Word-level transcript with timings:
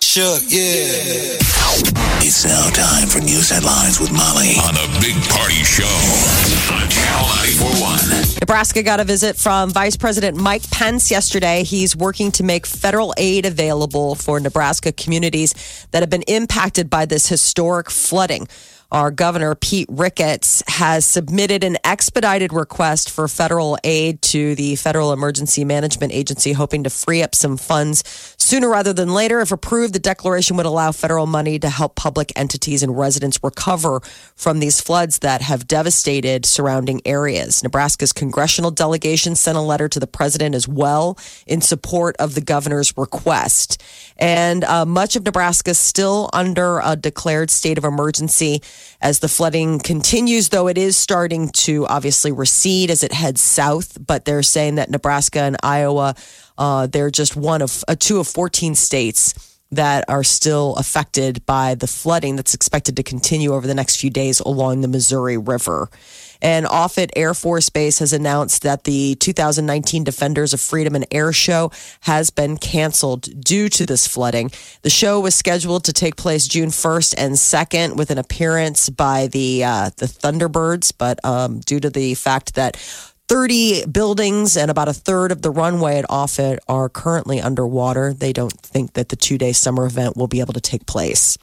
Shook, 0.00 0.42
yeah. 0.48 1.36
It's 2.20 2.44
now 2.44 2.70
time 2.70 3.08
for 3.08 3.20
news 3.20 3.50
headlines 3.50 4.00
with 4.00 4.10
Molly 4.12 4.56
on 4.64 4.74
a 4.74 5.00
big 5.00 5.14
party 5.28 5.62
show 5.64 5.84
on 6.72 6.88
Channel 6.88 7.28
941. 7.28 8.38
Nebraska 8.40 8.82
got 8.82 9.00
a 9.00 9.04
visit 9.04 9.36
from 9.36 9.70
Vice 9.70 9.96
President 9.96 10.36
Mike 10.36 10.68
Pence 10.70 11.10
yesterday. 11.10 11.62
He's 11.62 11.94
working 11.94 12.32
to 12.32 12.42
make 12.42 12.66
federal 12.66 13.12
aid 13.18 13.44
available 13.44 14.14
for 14.14 14.40
Nebraska 14.40 14.92
communities 14.92 15.86
that 15.90 16.02
have 16.02 16.10
been 16.10 16.22
impacted 16.22 16.88
by 16.88 17.04
this 17.04 17.26
historic 17.26 17.90
flooding. 17.90 18.48
Our 18.90 19.10
governor, 19.10 19.54
Pete 19.54 19.86
Ricketts, 19.90 20.62
has 20.66 21.04
submitted 21.04 21.62
an 21.62 21.76
expedited 21.84 22.54
request 22.54 23.10
for 23.10 23.28
federal 23.28 23.76
aid 23.84 24.22
to 24.22 24.54
the 24.54 24.76
Federal 24.76 25.12
Emergency 25.12 25.62
Management 25.62 26.14
Agency, 26.14 26.52
hoping 26.54 26.84
to 26.84 26.90
free 26.90 27.22
up 27.22 27.34
some 27.34 27.58
funds 27.58 28.02
sooner 28.38 28.66
rather 28.66 28.94
than 28.94 29.12
later. 29.12 29.40
If 29.40 29.52
approved, 29.52 29.92
the 29.92 29.98
declaration 29.98 30.56
would 30.56 30.64
allow 30.64 30.92
federal 30.92 31.26
money 31.26 31.58
to 31.58 31.68
help 31.68 31.96
public 31.96 32.32
entities 32.34 32.82
and 32.82 32.96
residents 32.96 33.38
recover 33.42 34.00
from 34.34 34.58
these 34.58 34.80
floods 34.80 35.18
that 35.18 35.42
have 35.42 35.68
devastated 35.68 36.46
surrounding 36.46 37.02
areas. 37.04 37.62
Nebraska's 37.62 38.14
congressional 38.14 38.70
delegation 38.70 39.34
sent 39.36 39.58
a 39.58 39.60
letter 39.60 39.90
to 39.90 40.00
the 40.00 40.06
president 40.06 40.54
as 40.54 40.66
well 40.66 41.18
in 41.46 41.60
support 41.60 42.16
of 42.18 42.34
the 42.34 42.40
governor's 42.40 42.96
request. 42.96 43.82
And 44.16 44.64
uh, 44.64 44.86
much 44.86 45.14
of 45.14 45.26
Nebraska 45.26 45.72
is 45.72 45.78
still 45.78 46.30
under 46.32 46.80
a 46.82 46.96
declared 46.96 47.50
state 47.50 47.76
of 47.76 47.84
emergency 47.84 48.62
as 49.00 49.20
the 49.20 49.28
flooding 49.28 49.78
continues, 49.78 50.48
though 50.48 50.68
it 50.68 50.78
is 50.78 50.96
starting 50.96 51.50
to 51.50 51.86
obviously 51.86 52.32
recede 52.32 52.90
as 52.90 53.02
it 53.02 53.12
heads 53.12 53.40
south. 53.40 53.98
But 54.04 54.24
they're 54.24 54.42
saying 54.42 54.76
that 54.76 54.90
Nebraska 54.90 55.40
and 55.40 55.56
Iowa, 55.62 56.14
uh, 56.56 56.86
they're 56.86 57.10
just 57.10 57.36
one 57.36 57.62
of 57.62 57.84
uh, 57.88 57.96
two 57.98 58.18
of 58.18 58.26
14 58.26 58.74
states 58.74 59.56
that 59.70 60.04
are 60.08 60.24
still 60.24 60.74
affected 60.76 61.44
by 61.44 61.74
the 61.74 61.86
flooding 61.86 62.36
that's 62.36 62.54
expected 62.54 62.96
to 62.96 63.02
continue 63.02 63.52
over 63.52 63.66
the 63.66 63.74
next 63.74 63.96
few 63.96 64.10
days 64.10 64.40
along 64.40 64.80
the 64.80 64.88
Missouri 64.88 65.36
River. 65.36 65.88
And 66.40 66.66
Offutt 66.66 67.10
Air 67.16 67.34
Force 67.34 67.68
Base 67.68 67.98
has 67.98 68.12
announced 68.12 68.62
that 68.62 68.84
the 68.84 69.14
2019 69.16 70.04
Defenders 70.04 70.52
of 70.52 70.60
Freedom 70.60 70.94
and 70.94 71.06
Air 71.10 71.32
Show 71.32 71.70
has 72.02 72.30
been 72.30 72.56
canceled 72.56 73.42
due 73.42 73.68
to 73.70 73.86
this 73.86 74.06
flooding. 74.06 74.50
The 74.82 74.90
show 74.90 75.20
was 75.20 75.34
scheduled 75.34 75.84
to 75.84 75.92
take 75.92 76.16
place 76.16 76.46
June 76.46 76.68
1st 76.68 77.14
and 77.18 77.34
2nd 77.34 77.96
with 77.96 78.10
an 78.10 78.18
appearance 78.18 78.88
by 78.88 79.26
the 79.26 79.64
uh, 79.64 79.90
the 79.96 80.06
Thunderbirds, 80.06 80.92
but 80.96 81.24
um, 81.24 81.60
due 81.60 81.80
to 81.80 81.90
the 81.90 82.14
fact 82.14 82.54
that 82.54 82.76
30 83.28 83.86
buildings 83.86 84.56
and 84.56 84.70
about 84.70 84.88
a 84.88 84.94
third 84.94 85.30
of 85.32 85.42
the 85.42 85.50
runway 85.50 85.98
at 85.98 86.06
Offutt 86.08 86.60
are 86.66 86.88
currently 86.88 87.40
underwater. 87.42 88.14
They 88.14 88.32
don't 88.32 88.52
think 88.52 88.94
that 88.94 89.10
the 89.10 89.16
two 89.16 89.36
day 89.36 89.52
summer 89.52 89.84
event 89.84 90.16
will 90.16 90.28
be 90.28 90.40
able 90.40 90.54
to 90.54 90.62
take 90.62 90.86
place. 90.86 91.36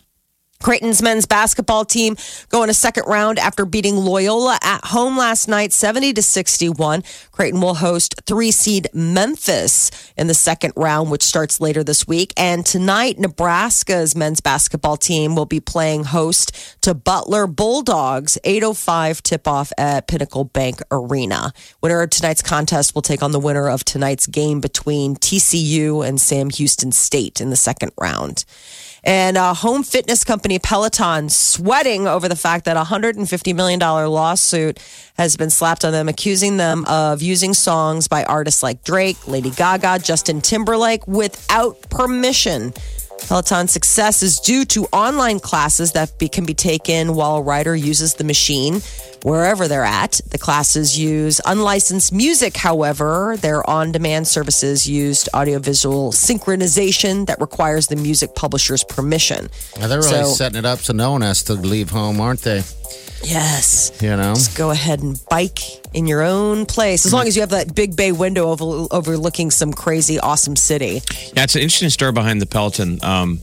Creighton's 0.64 1.02
men's 1.02 1.26
basketball 1.26 1.86
team 1.86 2.16
going 2.50 2.70
a 2.70 2.74
second 2.74 3.04
round 3.08 3.38
after 3.38 3.66
beating 3.66 3.98
Loyola 3.98 4.58
at 4.64 4.86
home 4.86 5.18
last 5.18 5.48
night, 5.48 5.74
70 5.74 6.14
to 6.14 6.22
61. 6.22 7.04
Creighton 7.32 7.62
will 7.62 7.76
host 7.76 8.16
three 8.26 8.52
seed 8.52 8.88
Memphis 8.94 9.92
in 10.18 10.28
the 10.28 10.34
second 10.34 10.74
round, 10.76 11.12
which 11.12 11.24
starts 11.24 11.60
later 11.60 11.84
this 11.84 12.08
week. 12.08 12.34
And 12.38 12.66
tonight, 12.66 13.20
Nebraska's 13.20 14.16
men's 14.16 14.42
basketball 14.42 14.98
team 14.98 15.36
will 15.36 15.46
be 15.46 15.60
playing 15.60 16.06
host 16.06 16.80
to 16.82 16.94
Butler 16.94 17.48
Bulldogs, 17.48 18.38
805 18.44 19.22
tip 19.24 19.48
off 19.48 19.72
at 19.78 20.08
Pinnacle 20.08 20.46
Bank 20.46 20.82
Arena. 20.90 21.52
Winner 21.82 22.02
of 22.02 22.10
tonight's 22.10 22.42
contest 22.42 22.96
will 22.96 23.02
take 23.02 23.22
on 23.22 23.32
the 23.32 23.40
winner 23.40 23.70
of 23.70 23.84
tonight's 23.84 24.26
game 24.26 24.62
between 24.62 25.16
TCU 25.16 26.06
and 26.08 26.20
Sam 26.20 26.50
Houston 26.50 26.92
State 26.92 27.42
in 27.42 27.50
the 27.50 27.56
second 27.56 27.92
round. 28.00 28.46
And 29.06 29.38
uh, 29.38 29.54
home 29.54 29.84
fitness 29.84 30.24
company 30.24 30.58
Peloton 30.58 31.30
sweating 31.30 32.08
over 32.08 32.28
the 32.28 32.36
fact 32.36 32.66
that 32.66 32.76
a 32.76 32.84
$150 32.84 33.56
million 33.56 33.80
lawsuit 33.80 34.80
has 35.18 35.38
been 35.38 35.52
slapped 35.52 35.86
on 35.86 35.92
them, 35.92 36.10
accusing 36.10 36.58
them 36.58 36.86
of 36.86 37.22
using 37.22 37.54
songs 37.54 38.08
by 38.08 38.24
artists 38.24 38.64
like 38.64 38.84
Drake, 38.84 39.28
Lady 39.28 39.52
Gaga, 39.52 40.00
Justin 40.00 40.42
Timberlake 40.42 41.08
without 41.08 41.80
permission. 41.92 42.74
Peloton's 43.28 43.72
success 43.72 44.22
is 44.22 44.40
due 44.40 44.66
to 44.66 44.86
online 44.94 45.40
classes 45.40 45.94
that 45.94 46.18
be, 46.20 46.30
can 46.30 46.46
be 46.46 46.54
taken 46.54 47.16
while 47.16 47.38
a 47.38 47.42
rider 47.42 47.76
uses 47.76 48.14
the 48.16 48.24
machine 48.24 48.82
wherever 49.24 49.68
they're 49.68 49.84
at. 49.84 50.22
The 50.30 50.38
classes 50.38 50.98
use 50.98 51.42
unlicensed 51.46 52.14
music, 52.14 52.56
however, 52.56 53.36
their 53.38 53.68
on 53.68 53.92
demand 53.92 54.28
services 54.28 54.88
used 54.88 55.28
audiovisual 55.34 56.12
synchronization 56.12 57.26
that 57.26 57.42
requires 57.42 57.88
the 57.88 57.96
music 57.96 58.36
publisher's 58.36 58.84
permission. 58.84 59.50
Now, 59.80 59.88
they're 59.88 60.00
really 60.00 60.24
so, 60.24 60.26
setting 60.26 60.60
it 60.60 60.66
up 60.66 60.80
so 60.80 60.94
no 60.94 61.12
one 61.12 61.22
has 61.22 61.42
to 61.44 61.54
leave 61.54 61.90
home, 61.90 62.22
aren't 62.22 62.42
they? 62.42 62.62
Yes. 63.24 63.92
You 64.02 64.16
know, 64.16 64.34
just 64.34 64.58
go 64.58 64.72
ahead 64.72 65.02
and 65.02 65.20
bike 65.30 65.60
in 65.94 66.08
your 66.08 66.22
own 66.22 66.66
place 66.66 67.06
as 67.06 67.14
long 67.14 67.28
as 67.28 67.36
you 67.36 67.42
have 67.42 67.50
that 67.52 67.74
big 67.74 67.96
bay 67.96 68.12
window 68.12 68.50
over, 68.50 68.88
overlooking 68.92 69.52
some 69.52 69.74
crazy, 69.74 70.20
awesome 70.20 70.56
city. 70.56 71.02
Yeah, 71.36 71.44
it's 71.44 71.56
an 71.56 71.62
interesting 71.62 71.90
story 71.90 72.12
behind 72.12 72.42
the 72.42 72.46
Peloton. 72.46 73.00
Um, 73.04 73.40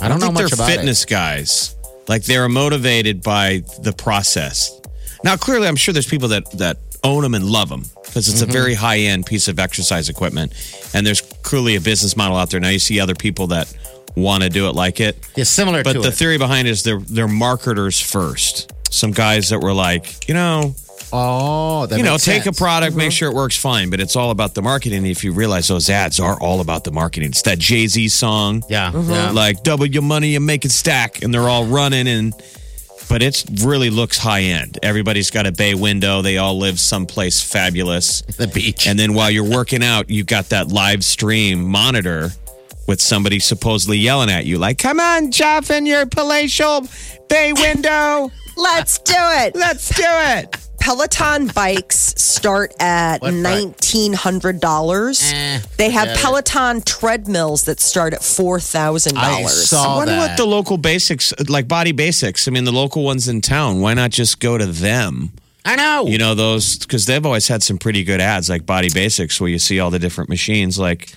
I, 0.00 0.08
don't 0.08 0.08
I 0.08 0.08
don't, 0.08 0.20
know 0.20 0.26
think 0.26 0.34
much 0.34 0.50
they're 0.50 0.54
about 0.54 0.70
fitness 0.70 1.04
it. 1.04 1.08
guys. 1.08 1.76
Like 2.08 2.24
they're 2.24 2.48
motivated 2.48 3.22
by 3.22 3.62
the 3.80 3.92
process. 3.92 4.80
Now, 5.24 5.36
clearly, 5.36 5.68
I'm 5.68 5.76
sure 5.76 5.92
there's 5.92 6.08
people 6.08 6.28
that 6.28 6.50
that 6.52 6.78
own 7.04 7.22
them 7.22 7.34
and 7.34 7.44
love 7.44 7.68
them 7.68 7.84
because 8.04 8.28
it's 8.28 8.40
mm-hmm. 8.40 8.50
a 8.50 8.52
very 8.52 8.74
high 8.74 8.98
end 8.98 9.26
piece 9.26 9.48
of 9.48 9.58
exercise 9.58 10.08
equipment, 10.08 10.52
and 10.94 11.06
there's 11.06 11.20
clearly 11.20 11.76
a 11.76 11.80
business 11.80 12.16
model 12.16 12.36
out 12.36 12.50
there. 12.50 12.60
Now 12.60 12.68
you 12.68 12.78
see 12.78 13.00
other 13.00 13.14
people 13.14 13.48
that 13.48 13.72
want 14.16 14.42
to 14.42 14.48
do 14.48 14.68
it 14.68 14.74
like 14.74 15.00
it. 15.00 15.16
Yeah, 15.36 15.44
similar. 15.44 15.82
But 15.82 16.02
the 16.02 16.08
it. 16.08 16.14
theory 16.14 16.38
behind 16.38 16.66
it 16.66 16.72
is 16.72 16.82
they're 16.82 16.98
they're 16.98 17.28
marketers 17.28 18.00
first. 18.00 18.71
Some 18.92 19.12
guys 19.12 19.50
that 19.50 19.60
were 19.60 19.72
like, 19.72 20.28
you 20.28 20.34
know, 20.34 20.74
Oh, 21.14 21.86
you 21.90 22.02
know, 22.02 22.16
take 22.16 22.44
sense. 22.44 22.56
a 22.56 22.58
product, 22.58 22.92
mm-hmm. 22.92 22.98
make 22.98 23.12
sure 23.12 23.30
it 23.30 23.34
works 23.34 23.56
fine, 23.56 23.90
but 23.90 24.00
it's 24.00 24.16
all 24.16 24.30
about 24.30 24.54
the 24.54 24.62
marketing. 24.62 25.04
If 25.04 25.22
you 25.22 25.32
realize 25.32 25.68
those 25.68 25.90
ads 25.90 26.18
are 26.18 26.40
all 26.40 26.60
about 26.60 26.84
the 26.84 26.90
marketing, 26.90 27.28
it's 27.28 27.42
that 27.42 27.58
Jay 27.58 27.86
Z 27.86 28.08
song, 28.08 28.64
yeah, 28.70 28.90
mm-hmm. 28.90 29.10
yeah, 29.10 29.30
like 29.30 29.62
double 29.62 29.84
your 29.84 30.02
money 30.02 30.36
and 30.36 30.46
make 30.46 30.64
it 30.64 30.72
stack, 30.72 31.22
and 31.22 31.32
they're 31.32 31.48
all 31.48 31.66
running 31.66 32.08
and. 32.08 32.34
But 33.08 33.20
it 33.20 33.44
really 33.60 33.90
looks 33.90 34.16
high 34.16 34.40
end. 34.40 34.78
Everybody's 34.82 35.30
got 35.30 35.46
a 35.46 35.52
bay 35.52 35.74
window. 35.74 36.22
They 36.22 36.38
all 36.38 36.56
live 36.56 36.80
someplace 36.80 37.42
fabulous. 37.42 38.22
The 38.38 38.46
beach. 38.46 38.86
And 38.86 38.98
then 38.98 39.12
while 39.12 39.30
you're 39.30 39.44
working 39.44 39.84
out, 39.84 40.08
you've 40.08 40.28
got 40.28 40.48
that 40.48 40.68
live 40.68 41.04
stream 41.04 41.62
monitor 41.62 42.30
with 42.86 43.02
somebody 43.02 43.38
supposedly 43.38 43.98
yelling 43.98 44.30
at 44.30 44.46
you, 44.46 44.56
like, 44.56 44.78
come 44.78 44.98
on, 44.98 45.30
Jeff, 45.30 45.70
in 45.70 45.84
your 45.84 46.06
palatial 46.06 46.86
bay 47.28 47.52
window. 47.52 48.30
Let's 48.56 48.98
do 48.98 49.14
it. 49.16 49.54
Let's 49.54 49.88
do 49.88 50.04
it. 50.06 50.56
Peloton 50.82 51.46
bikes 51.54 51.96
start 52.20 52.74
at 52.80 53.22
nineteen 53.22 54.12
hundred 54.12 54.60
dollars. 54.60 55.22
Eh, 55.32 55.60
they 55.76 55.90
have 55.90 56.16
Peloton 56.18 56.78
it. 56.78 56.86
treadmills 56.86 57.64
that 57.64 57.78
start 57.78 58.12
at 58.14 58.22
four 58.24 58.58
thousand 58.58 59.14
dollars. 59.14 59.72
I 59.72 59.96
wonder 59.96 60.14
that. 60.14 60.30
what 60.30 60.36
the 60.36 60.44
local 60.44 60.78
basics, 60.78 61.32
like 61.48 61.68
Body 61.68 61.92
Basics. 61.92 62.48
I 62.48 62.50
mean, 62.50 62.64
the 62.64 62.72
local 62.72 63.04
ones 63.04 63.28
in 63.28 63.42
town. 63.42 63.80
Why 63.80 63.94
not 63.94 64.10
just 64.10 64.40
go 64.40 64.58
to 64.58 64.66
them? 64.66 65.30
I 65.64 65.76
know. 65.76 66.06
You 66.06 66.18
know 66.18 66.34
those 66.34 66.78
because 66.78 67.06
they've 67.06 67.24
always 67.24 67.46
had 67.46 67.62
some 67.62 67.78
pretty 67.78 68.02
good 68.02 68.20
ads, 68.20 68.50
like 68.50 68.66
Body 68.66 68.88
Basics, 68.92 69.40
where 69.40 69.50
you 69.50 69.60
see 69.60 69.78
all 69.78 69.90
the 69.90 70.00
different 70.00 70.30
machines, 70.30 70.80
like 70.80 71.14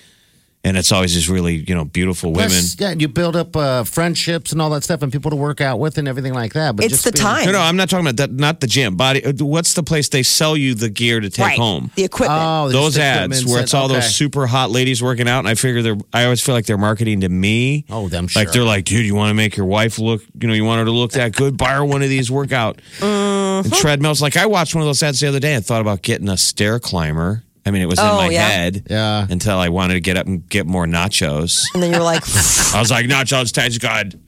and 0.66 0.76
it's 0.76 0.90
always 0.90 1.14
just 1.14 1.28
really 1.28 1.54
you 1.54 1.74
know 1.76 1.84
beautiful 1.84 2.32
women. 2.32 2.48
Plus, 2.48 2.76
yeah, 2.80 2.90
you 2.90 3.06
build 3.06 3.36
up 3.36 3.54
uh, 3.54 3.84
friendships 3.84 4.50
and 4.50 4.60
all 4.60 4.68
that 4.70 4.82
stuff, 4.82 5.00
and 5.00 5.12
people 5.12 5.30
to 5.30 5.36
work 5.36 5.60
out 5.60 5.78
with 5.78 5.96
and 5.96 6.08
everything 6.08 6.34
like 6.34 6.54
that. 6.54 6.74
But 6.74 6.86
it's 6.86 7.04
the 7.04 7.12
being, 7.12 7.22
time. 7.22 7.46
No, 7.46 7.52
no, 7.52 7.60
I'm 7.60 7.76
not 7.76 7.88
talking 7.88 8.04
about 8.04 8.16
that. 8.16 8.32
Not 8.32 8.60
the 8.60 8.66
gym. 8.66 8.96
Body. 8.96 9.24
uh, 9.24 9.32
What's 9.38 9.74
the 9.74 9.84
place 9.84 10.08
they 10.08 10.24
sell 10.24 10.56
you 10.56 10.74
the 10.74 10.90
gear 10.90 11.20
to 11.20 11.30
take 11.30 11.46
right. 11.46 11.58
home? 11.58 11.92
The 11.94 12.04
equipment. 12.04 12.40
Oh, 12.42 12.68
those 12.68 12.98
ads 12.98 13.46
where 13.46 13.62
it's 13.62 13.74
all 13.74 13.84
okay. 13.84 13.94
those 13.94 14.12
super 14.12 14.48
hot 14.48 14.72
ladies 14.72 15.00
working 15.00 15.28
out, 15.28 15.38
and 15.38 15.48
I 15.48 15.54
figure 15.54 15.82
they're. 15.82 15.98
I 16.12 16.24
always 16.24 16.42
feel 16.42 16.54
like 16.56 16.66
they're 16.66 16.76
marketing 16.76 17.20
to 17.20 17.28
me. 17.28 17.84
Oh, 17.88 18.08
them 18.08 18.26
sure. 18.26 18.42
Like 18.42 18.52
they're 18.52 18.64
like, 18.64 18.86
dude, 18.86 19.06
you 19.06 19.14
want 19.14 19.30
to 19.30 19.34
make 19.34 19.56
your 19.56 19.66
wife 19.66 20.00
look. 20.00 20.22
You 20.40 20.48
know, 20.48 20.54
you 20.54 20.64
want 20.64 20.80
her 20.80 20.84
to 20.86 20.90
look 20.90 21.12
that 21.12 21.36
good. 21.36 21.56
Buy 21.56 21.74
her 21.74 21.84
one 21.84 22.02
of 22.02 22.08
these 22.08 22.28
workout 22.28 22.80
mm-hmm. 22.98 23.66
and 23.66 23.72
treadmills. 23.72 24.20
Like 24.20 24.36
I 24.36 24.46
watched 24.46 24.74
one 24.74 24.82
of 24.82 24.88
those 24.88 25.02
ads 25.02 25.20
the 25.20 25.28
other 25.28 25.40
day 25.40 25.54
and 25.54 25.64
thought 25.64 25.80
about 25.80 26.02
getting 26.02 26.28
a 26.28 26.36
stair 26.36 26.80
climber. 26.80 27.44
I 27.66 27.70
mean, 27.72 27.82
it 27.82 27.86
was 27.88 27.98
in 27.98 28.04
Oh, 28.06 28.16
my 28.16 28.28
yeah. 28.28 28.48
head 28.48 28.86
Yeah. 28.88 29.26
until 29.28 29.58
I 29.58 29.68
wanted 29.68 29.94
to 29.94 30.00
get 30.00 30.16
up 30.16 30.26
and 30.26 30.48
get 30.48 30.66
more 30.66 30.86
nachos. 30.86 31.62
and 31.74 31.82
then 31.82 31.92
you're 31.92 32.02
like, 32.02 32.22
I 32.74 32.78
was 32.80 32.90
like, 32.90 33.06
nachos 33.06 33.52
taste 33.52 33.80
good. 33.80 34.20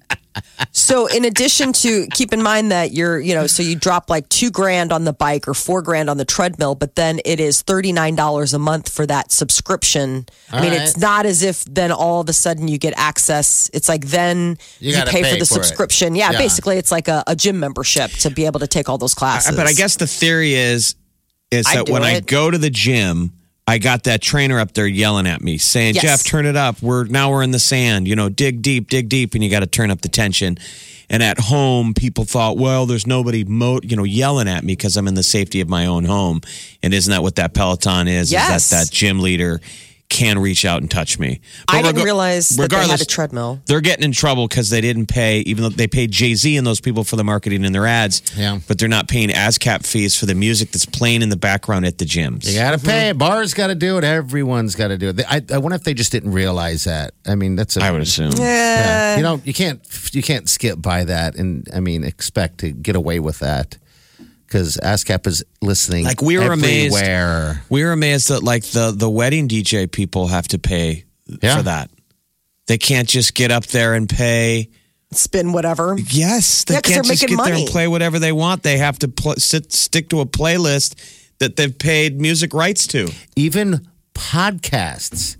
So, 0.72 1.06
in 1.06 1.24
addition 1.24 1.72
to 1.74 2.06
keep 2.12 2.32
in 2.32 2.42
mind 2.42 2.70
that 2.70 2.92
you're, 2.92 3.18
you 3.18 3.34
know, 3.34 3.46
so 3.48 3.62
you 3.62 3.74
drop 3.74 4.08
like 4.08 4.28
two 4.28 4.50
grand 4.50 4.92
on 4.92 5.04
the 5.04 5.12
bike 5.12 5.48
or 5.48 5.54
four 5.54 5.82
grand 5.82 6.08
on 6.08 6.16
the 6.16 6.24
treadmill, 6.24 6.76
but 6.76 6.94
then 6.94 7.20
it 7.24 7.40
is 7.40 7.62
$39 7.64 8.54
a 8.54 8.58
month 8.58 8.88
for 8.88 9.04
that 9.06 9.32
subscription. 9.32 10.26
I 10.52 10.60
mean, 10.62 10.70
right. 10.70 10.82
it's 10.82 10.96
not 10.96 11.26
as 11.26 11.42
if 11.42 11.64
then 11.64 11.90
all 11.90 12.20
of 12.20 12.28
a 12.28 12.32
sudden 12.32 12.68
you 12.68 12.78
get 12.78 12.94
access. 12.96 13.68
It's 13.74 13.88
like 13.88 14.06
then 14.06 14.58
You 14.78 14.90
you, 14.90 14.96
gotta 14.96 15.10
pay, 15.10 15.22
pay 15.22 15.32
for 15.32 15.38
the 15.40 15.46
for 15.46 15.60
it. 15.60 15.64
subscription. 15.64 16.14
Yeah, 16.14 16.30
Yeah. 16.32 16.38
basically, 16.38 16.76
it's 16.76 16.92
like 16.92 17.08
a, 17.08 17.24
a 17.26 17.34
gym 17.34 17.58
membership 17.58 18.10
to 18.20 18.30
be 18.30 18.46
able 18.46 18.60
to 18.60 18.68
take 18.68 18.88
all 18.88 18.98
those 18.98 19.14
classes. 19.14 19.56
But 19.56 19.66
I 19.66 19.72
guess 19.72 19.96
the 19.96 20.06
theory 20.06 20.54
is 20.54 20.94
is 21.50 21.66
I 21.66 21.76
that 21.76 21.88
when 21.88 22.02
I 22.02 22.20
go 22.20 22.50
to 22.50 22.58
the 22.58 22.70
gym, 22.70 23.32
I 23.66 23.78
got 23.78 24.04
that 24.04 24.22
trainer 24.22 24.58
up 24.58 24.72
there 24.72 24.86
yelling 24.86 25.26
at 25.26 25.42
me, 25.42 25.58
saying, 25.58 25.94
Yes. 25.94 26.02
"Jeff, 26.02 26.24
turn 26.24 26.46
it 26.46 26.56
up. 26.56 26.80
We're 26.82 27.04
now 27.04 27.30
we're 27.30 27.42
in 27.42 27.50
the 27.50 27.58
sand. 27.58 28.08
You 28.08 28.16
know, 28.16 28.28
dig 28.28 28.62
deep, 28.62 28.88
dig 28.88 29.08
deep, 29.08 29.34
and 29.34 29.44
you 29.44 29.50
got 29.50 29.60
to 29.60 29.66
turn 29.66 29.90
up 29.90 30.00
the 30.00 30.08
tension." 30.08 30.58
And 31.10 31.22
at 31.22 31.38
home, 31.38 31.94
people 31.94 32.24
thought, 32.24 32.58
"Well, 32.58 32.86
there's 32.86 33.06
nobody, 33.06 33.44
mo- 33.44 33.80
you 33.82 33.96
know, 33.96 34.04
yelling 34.04 34.48
at 34.48 34.62
me 34.64 34.72
because 34.74 34.96
I'm 34.96 35.08
in 35.08 35.14
the 35.14 35.22
safety 35.22 35.60
of 35.60 35.68
my 35.68 35.86
own 35.86 36.04
home." 36.04 36.40
And 36.82 36.92
isn't 36.94 37.10
that 37.10 37.22
what 37.22 37.36
that 37.36 37.54
Peloton 37.54 38.08
is? 38.08 38.30
Yes. 38.32 38.64
Is 38.64 38.70
that 38.70 38.86
that 38.86 38.90
gym 38.92 39.20
leader 39.20 39.60
can 40.08 40.38
reach 40.38 40.64
out 40.64 40.80
and 40.80 40.90
touch 40.90 41.18
me? 41.18 41.40
I 41.68 41.82
didn't 41.82 41.96
rega- 41.96 42.04
realize 42.04 42.48
that 42.50 42.70
they 42.70 42.76
had 42.76 43.00
a 43.00 43.04
treadmill. 43.04 43.60
They're 43.66 43.80
getting 43.82 44.04
in 44.04 44.12
trouble 44.12 44.48
because 44.48 44.70
they 44.70 44.80
didn't 44.80 45.06
pay, 45.06 45.40
even 45.40 45.62
though 45.62 45.68
they 45.68 45.86
paid 45.86 46.10
Jay 46.10 46.34
Z 46.34 46.56
and 46.56 46.66
those 46.66 46.80
people 46.80 47.04
for 47.04 47.16
the 47.16 47.24
marketing 47.24 47.64
and 47.64 47.74
their 47.74 47.86
ads. 47.86 48.22
Yeah. 48.36 48.58
But 48.66 48.78
they're 48.78 48.88
not 48.88 49.06
paying 49.08 49.28
ASCAP 49.28 49.86
fees 49.86 50.18
for 50.18 50.26
the 50.26 50.34
music 50.34 50.70
that's 50.72 50.86
playing 50.86 51.22
in 51.22 51.28
the 51.28 51.36
background 51.36 51.84
at 51.84 51.98
the 51.98 52.04
gyms. 52.04 52.46
You 52.50 52.58
got 52.58 52.78
to 52.78 52.84
pay 52.84 53.10
it. 53.10 53.18
Bars 53.18 53.52
got 53.54 53.66
to 53.68 53.74
do 53.74 53.98
it. 53.98 54.04
Everyone's 54.04 54.74
got 54.74 54.88
to 54.88 54.98
do 54.98 55.10
it. 55.10 55.16
They- 55.16 55.24
I, 55.26 55.42
I 55.52 55.58
wonder 55.58 55.76
if 55.76 55.84
they 55.84 55.94
just 55.94 56.10
didn't 56.12 56.32
realize 56.32 56.84
that. 56.84 57.12
I 57.26 57.34
mean, 57.34 57.56
that's 57.56 57.76
a, 57.76 57.82
I 57.82 57.90
would 57.90 58.02
assume. 58.02 58.32
Yeah. 58.38 59.16
You 59.18 59.22
know, 59.22 59.40
you 59.44 59.52
can't 59.52 59.80
you 60.12 60.22
can't 60.22 60.48
skip 60.48 60.80
by 60.80 61.04
that, 61.04 61.36
and 61.36 61.68
I 61.74 61.80
mean, 61.80 62.02
expect 62.04 62.58
to 62.58 62.70
get 62.72 62.96
away 62.96 63.20
with 63.20 63.40
that 63.40 63.76
because 64.48 64.78
ASCAP 64.78 65.26
is 65.26 65.44
listening. 65.60 66.04
Like, 66.04 66.22
we 66.22 66.38
were 66.38 66.52
amazed. 66.52 66.94
We 67.68 67.84
were 67.84 67.92
amazed 67.92 68.28
that 68.30 68.42
like 68.42 68.64
the 68.64 68.92
the 68.96 69.08
wedding 69.10 69.46
DJ 69.46 69.90
people 69.90 70.28
have 70.28 70.48
to 70.48 70.58
pay 70.58 71.04
Yeah. 71.42 71.56
for 71.58 71.62
that. 71.64 71.90
They 72.66 72.78
can't 72.78 73.08
just 73.08 73.34
get 73.34 73.50
up 73.50 73.66
there 73.66 73.94
and 73.94 74.08
pay. 74.08 74.70
Spin 75.12 75.52
whatever. 75.52 75.96
Yes, 76.10 76.64
they 76.64 76.74
Yeah, 76.74 76.80
'cause 76.82 76.92
can't 76.92 77.06
just 77.06 77.20
get 77.20 77.30
making 77.30 77.44
there 77.44 77.54
and 77.54 77.66
play 77.68 77.88
whatever 77.88 78.18
they 78.18 78.32
want. 78.32 78.62
They 78.62 78.76
have 78.78 78.98
to 79.00 79.08
pl- 79.08 79.36
sit, 79.38 79.72
stick 79.72 80.10
to 80.10 80.20
a 80.20 80.26
playlist 80.26 80.94
that 81.38 81.56
they've 81.56 81.78
paid 81.78 82.20
music 82.20 82.52
rights 82.52 82.86
to. 82.88 83.10
Even 83.36 83.86
podcasts 84.14 85.36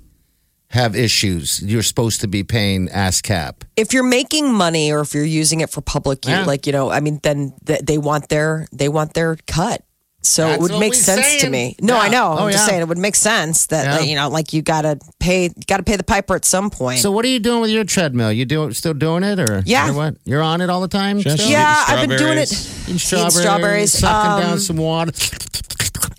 have 0.71 0.95
issues. 0.95 1.63
You're 1.63 1.83
supposed 1.83 2.21
to 2.21 2.29
be 2.29 2.45
paying 2.45 2.89
ASCAP. 2.89 3.63
if 3.77 3.93
you're 3.95 4.03
making 4.03 4.53
money 4.53 4.93
or 4.93 5.01
if 5.01 5.15
you're 5.15 5.25
using 5.25 5.61
it 5.61 5.71
for 5.71 5.81
public 5.81 6.25
use, 6.27 6.33
Yeah. 6.33 6.45
like 6.45 6.67
you 6.67 6.73
know, 6.73 6.91
I 6.91 7.01
mean, 7.01 7.21
then 7.23 7.55
th- 7.67 7.81
they 7.81 7.97
want 7.99 8.29
their 8.29 8.67
they 8.73 8.89
want 8.89 9.15
their 9.15 9.37
cut. 9.47 9.83
So 10.21 10.43
That's 10.49 10.57
it 10.59 10.61
would 10.63 10.79
make 10.81 10.93
we 10.93 10.97
sense 10.99 11.41
to 11.43 11.49
me. 11.49 11.77
No, 11.81 11.95
Yeah. 11.95 12.01
I 12.01 12.09
know. 12.09 12.35
Oh, 12.39 12.45
I'm 12.47 12.53
just 12.53 12.65
yeah. 12.65 12.69
saying 12.71 12.81
it 12.83 12.89
would 12.89 12.99
make 12.99 13.15
sense 13.15 13.67
that 13.69 13.85
Yeah. 13.85 13.97
like, 13.99 14.09
you 14.09 14.17
know, 14.17 14.29
like 14.29 14.53
you 14.53 14.63
gotta 14.63 14.99
pay, 15.21 15.49
got 15.69 15.77
to 15.79 15.85
pay 15.85 15.95
the 15.97 16.03
piper 16.05 16.35
at 16.35 16.45
some 16.45 16.71
point. 16.71 16.99
So, 16.99 17.13
what 17.13 17.25
are 17.25 17.29
you 17.29 17.39
doing 17.39 17.61
with 17.61 17.71
your 17.71 17.85
treadmill? 17.85 18.33
You 18.33 18.45
do 18.45 18.73
still 18.73 18.95
doing 18.95 19.23
it, 19.23 19.39
or 19.39 19.63
Yeah. 19.65 19.89
or 19.91 19.93
what? 19.95 20.17
You're 20.25 20.43
on 20.43 20.61
it 20.61 20.71
all 20.71 20.81
the 20.81 20.89
time. 20.89 21.21
Just 21.21 21.39
still? 21.39 21.49
yeah, 21.51 21.85
I've 21.87 22.07
been 22.09 22.19
doing 22.19 22.37
it. 22.37 22.49
Strawberries. 22.97 23.35
Eating 23.37 23.37
Eating 23.37 23.43
strawberries. 23.43 23.93
sucking 23.93 24.43
down 24.43 24.53
Um, 24.55 24.59
some 24.59 24.77
water. 24.79 25.13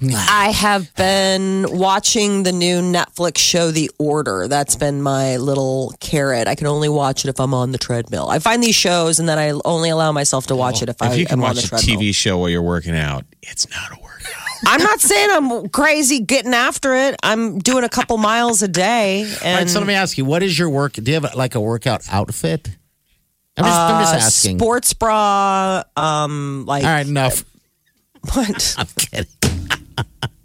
I 0.02 0.52
have 0.52 0.94
been 0.96 1.66
watching 1.78 2.44
the 2.44 2.52
new 2.54 2.82
Netflix 2.82 3.38
show, 3.40 3.70
The 3.72 3.92
Order. 3.98 4.48
That's 4.48 4.76
been 4.78 5.02
my 5.02 5.36
little 5.38 5.94
carrot. 6.00 6.48
I 6.48 6.56
can 6.56 6.68
only 6.68 6.88
watch 6.88 7.26
it 7.26 7.30
if 7.30 7.40
I'm 7.40 7.54
on 7.54 7.72
the 7.74 7.78
treadmill. 7.78 8.30
I 8.30 8.40
find 8.40 8.64
these 8.64 8.76
shows 8.76 9.20
and 9.20 9.28
then 9.28 9.38
I 9.38 9.52
only 9.66 9.90
allow 9.90 10.12
myself 10.14 10.48
to 10.48 10.56
watch 10.56 10.82
it 10.82 10.88
if, 10.90 11.02
I 11.02 11.12
If 11.12 11.18
you 11.18 11.26
can 11.26 11.40
am 11.40 11.44
on 11.44 11.50
watch 11.50 11.58
the 11.64 11.76
a 11.76 11.80
treadmill. 11.80 11.98
TV 12.00 12.16
show 12.16 12.38
while 12.38 12.48
you're 12.50 12.62
working 12.62 12.96
out, 12.96 13.26
it's 13.42 13.70
not 13.70 13.92
a 13.92 14.02
workout. 14.02 14.10
I'm 14.68 14.82
not 14.82 15.00
saying 15.02 15.30
I'm 15.32 15.70
crazy 15.70 16.20
getting 16.22 16.54
after 16.54 16.94
it. 16.96 17.16
I'm 17.24 17.60
doing 17.60 17.84
a 17.84 17.90
couple 17.90 18.18
miles 18.18 18.62
a 18.62 18.68
day. 18.70 19.22
And 19.44 19.58
right, 19.60 19.70
so 19.70 19.80
let 19.80 19.88
me 19.88 19.94
ask 19.96 20.18
you, 20.18 20.24
what 20.26 20.44
is 20.44 20.58
your 20.58 20.70
work? 20.70 20.94
Do 20.94 21.04
you 21.12 21.20
have 21.20 21.34
like 21.36 21.56
a 21.56 21.62
workout 21.62 22.04
outfit? 22.10 22.70
I'm 23.60 23.66
just, 23.66 23.80
I'm 23.80 24.02
just 24.02 24.14
uh, 24.14 24.18
asking. 24.18 24.58
sports 24.60 24.94
bra, 24.94 25.84
um, 25.96 26.66
like 26.66 26.84
All 26.84 26.90
right, 26.90 27.06
enough. 27.06 27.44
what? 28.34 28.76
I'm 28.78 28.88
kidding. 28.98 29.28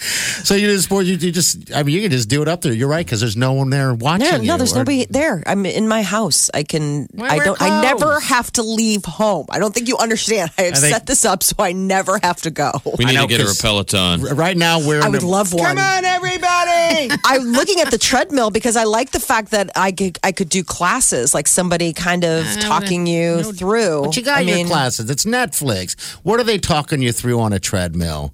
so 0.44 0.54
you 0.54 0.66
just 0.68 0.84
sport. 0.84 1.04
You, 1.06 1.16
you 1.16 1.30
just. 1.30 1.72
I 1.74 1.82
mean, 1.82 1.94
you 1.94 2.00
can 2.02 2.10
just 2.10 2.28
do 2.28 2.40
it 2.42 2.48
up 2.48 2.62
there. 2.62 2.72
You're 2.72 2.88
right 2.88 3.04
because 3.04 3.20
there's 3.20 3.36
no 3.36 3.52
one 3.52 3.68
there 3.70 3.92
watching. 3.94 4.26
Yeah, 4.26 4.36
you, 4.38 4.46
no, 4.48 4.56
there's 4.56 4.72
or- 4.72 4.78
nobody 4.78 5.04
there. 5.06 5.42
I'm 5.46 5.66
in 5.66 5.86
my 5.88 6.02
house. 6.02 6.50
I 6.54 6.62
can. 6.62 7.06
I 7.20 7.38
don't. 7.38 7.60
I 7.60 7.82
never 7.82 8.18
have 8.20 8.50
to 8.52 8.62
leave 8.62 9.04
home. 9.04 9.46
I 9.50 9.58
don't 9.58 9.74
think 9.74 9.88
you 9.88 9.98
understand. 9.98 10.50
I 10.56 10.62
have 10.62 10.74
I 10.74 10.76
think- 10.78 10.94
set 10.94 11.06
this 11.06 11.24
up 11.24 11.42
so 11.42 11.56
I 11.58 11.72
never 11.72 12.18
have 12.22 12.40
to 12.42 12.50
go. 12.50 12.72
We 12.98 13.04
need 13.04 13.14
know, 13.14 13.22
to 13.22 13.28
get 13.28 13.40
her 13.40 13.44
a 13.44 13.48
'cause- 13.48 13.60
Peloton. 13.60 14.22
Right 14.36 14.56
now, 14.56 14.78
we're. 14.86 15.02
I 15.02 15.08
would 15.08 15.20
the- 15.20 15.26
love 15.26 15.52
one. 15.52 15.64
Come 15.64 15.78
on, 15.78 16.04
everybody! 16.04 17.10
I'm 17.24 17.42
looking 17.52 17.80
at 17.80 17.90
the 17.90 17.98
treadmill 17.98 18.50
because 18.50 18.76
I 18.76 18.84
like 18.84 19.10
the 19.10 19.20
fact 19.20 19.50
that 19.50 19.70
I 19.76 19.92
could 19.92 20.18
I 20.24 20.32
could 20.32 20.48
do 20.48 20.64
classes, 20.64 21.34
like 21.34 21.46
somebody 21.46 21.92
kind 21.92 22.24
of 22.24 22.46
talking 22.60 23.06
you 23.06 23.52
through. 23.52 24.02
But 24.04 24.16
you 24.16 24.22
got 24.22 24.38
I 24.38 24.40
your 24.40 24.56
mean, 24.56 24.66
classes. 24.66 25.10
It's 25.10 25.24
Netflix. 25.24 26.00
What 26.22 26.40
are 26.40 26.44
they 26.44 26.58
talking 26.58 27.02
you 27.02 27.12
through 27.12 27.38
on 27.40 27.52
a 27.52 27.58
treadmill? 27.60 28.32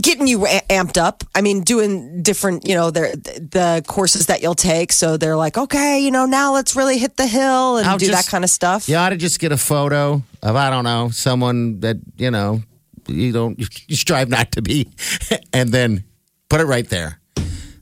Getting 0.00 0.26
you 0.26 0.40
amped 0.40 0.96
up. 0.96 1.24
I 1.34 1.40
mean, 1.40 1.62
doing 1.62 2.22
different, 2.22 2.66
you 2.66 2.74
know, 2.74 2.90
the 2.90 3.16
the 3.50 3.84
courses 3.86 4.26
that 4.26 4.42
you'll 4.42 4.54
take. 4.54 4.92
So 4.92 5.16
they're 5.16 5.36
like, 5.36 5.56
okay, 5.58 6.00
you 6.00 6.10
know, 6.10 6.26
now 6.26 6.54
let's 6.54 6.76
really 6.76 6.98
hit 6.98 7.16
the 7.16 7.26
hill 7.26 7.78
and 7.78 7.86
I'll 7.86 7.98
do 7.98 8.06
just- 8.06 8.26
that 8.26 8.30
kind 8.30 8.44
of 8.44 8.50
stuff. 8.50 8.88
You 8.88 8.96
ought 8.96 9.10
to 9.10 9.16
just 9.16 9.38
get 9.38 9.52
a 9.52 9.56
photo 9.56 10.22
of 10.42 10.56
I 10.56 10.70
don't 10.70 10.84
know 10.84 11.10
someone 11.10 11.80
that 11.80 11.96
you 12.16 12.30
know 12.30 12.62
you 13.06 13.32
don't 13.32 13.58
you 13.88 13.96
strive 13.96 14.28
not 14.28 14.52
to 14.52 14.62
be, 14.62 14.88
and 15.52 15.70
then 15.70 16.04
put 16.48 16.60
it 16.60 16.64
right 16.66 16.88
there. 16.88 17.20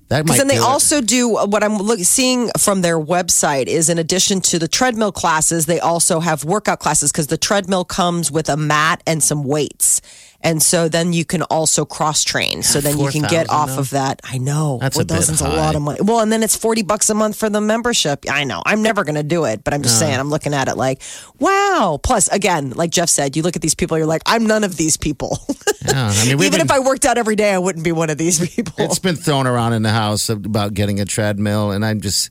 That 0.08 0.18
might. 0.18 0.34
Because 0.34 0.38
then 0.38 0.48
they 0.48 0.56
it. 0.56 0.62
also 0.62 1.00
do 1.00 1.36
uh, 1.36 1.46
what 1.46 1.64
I'm 1.64 1.78
look, 1.78 1.98
seeing 2.00 2.50
from 2.58 2.82
their 2.82 2.98
website 2.98 3.66
is 3.66 3.88
in 3.88 3.98
addition 3.98 4.40
to 4.42 4.58
the 4.58 4.68
treadmill 4.68 5.10
classes, 5.12 5.66
they 5.66 5.80
also 5.80 6.20
have 6.20 6.44
workout 6.44 6.78
classes 6.78 7.10
because 7.10 7.26
the 7.26 7.36
treadmill 7.36 7.84
comes 7.84 8.30
with 8.30 8.48
a 8.48 8.56
mat 8.56 9.02
and 9.06 9.22
some 9.22 9.42
weights. 9.42 10.00
And 10.46 10.62
so 10.62 10.88
then 10.88 11.12
you 11.12 11.24
can 11.24 11.42
also 11.42 11.84
cross 11.84 12.22
train. 12.22 12.62
So 12.62 12.80
then 12.80 12.98
you 12.98 13.10
can 13.10 13.22
get 13.22 13.48
4,000 13.48 13.50
off 13.50 13.68
though. 13.70 13.78
of 13.80 13.90
that. 13.90 14.20
I 14.22 14.38
know. 14.38 14.78
That's 14.80 14.96
a 14.96 15.04
bit 15.04 15.16
4,000's 15.16 15.40
a 15.40 15.48
lot 15.48 15.74
of 15.74 15.82
money. 15.82 15.98
Well, 16.00 16.20
and 16.20 16.30
then 16.30 16.44
it's 16.44 16.54
40 16.54 16.82
bucks 16.82 17.10
a 17.10 17.14
month 17.14 17.36
for 17.36 17.50
the 17.50 17.60
membership. 17.60 18.24
I 18.30 18.44
know. 18.44 18.62
I'm 18.64 18.80
never 18.80 19.02
going 19.02 19.16
to 19.16 19.24
do 19.24 19.44
it, 19.44 19.64
but 19.64 19.74
I'm 19.74 19.82
just 19.82 20.00
uh-huh. 20.00 20.10
saying, 20.10 20.20
I'm 20.20 20.30
looking 20.30 20.54
at 20.54 20.68
it 20.68 20.76
like, 20.76 21.02
wow. 21.40 21.98
Plus, 22.00 22.28
again, 22.28 22.70
like 22.70 22.90
Jeff 22.90 23.08
said, 23.08 23.34
you 23.34 23.42
look 23.42 23.56
at 23.56 23.62
these 23.62 23.74
people, 23.74 23.98
you're 23.98 24.06
like, 24.06 24.22
I'm 24.24 24.46
none 24.46 24.62
of 24.62 24.76
these 24.76 24.96
people. 24.96 25.38
Yeah, 25.86 26.10
I 26.12 26.26
mean, 26.26 26.38
we've 26.38 26.46
Even 26.48 26.58
been- 26.58 26.66
if 26.66 26.70
I 26.72 26.80
worked 26.80 27.04
out 27.04 27.16
every 27.16 27.36
day, 27.36 27.52
I 27.52 27.58
wouldn't 27.58 27.84
be 27.84 27.92
one 27.92 28.10
of 28.10 28.18
these 28.18 28.40
people. 28.50 28.74
It's 28.78 28.98
been 28.98 29.14
thrown 29.14 29.46
around 29.46 29.72
in 29.72 29.82
the 29.82 29.90
house 29.90 30.28
about 30.28 30.74
getting 30.74 30.98
a 30.98 31.04
treadmill, 31.04 31.70
and 31.70 31.84
I'm 31.84 32.00
just, 32.00 32.30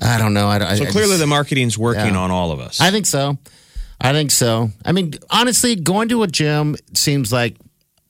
I 0.00 0.16
don't 0.16 0.32
know. 0.32 0.48
I, 0.48 0.70
I, 0.70 0.74
So 0.76 0.84
I 0.84 0.86
clearly, 0.86 1.10
just- 1.10 1.20
the 1.20 1.26
marketing's 1.26 1.76
working 1.76 2.14
Yeah. 2.14 2.20
on 2.20 2.30
all 2.30 2.50
of 2.50 2.60
us. 2.60 2.80
I 2.80 2.90
think 2.90 3.04
so. 3.04 3.36
I 4.00 4.12
think 4.12 4.30
so. 4.30 4.70
I 4.84 4.92
mean, 4.92 5.14
honestly, 5.30 5.74
going 5.74 6.08
to 6.10 6.22
a 6.22 6.26
gym 6.26 6.76
seems 6.94 7.32
like 7.32 7.56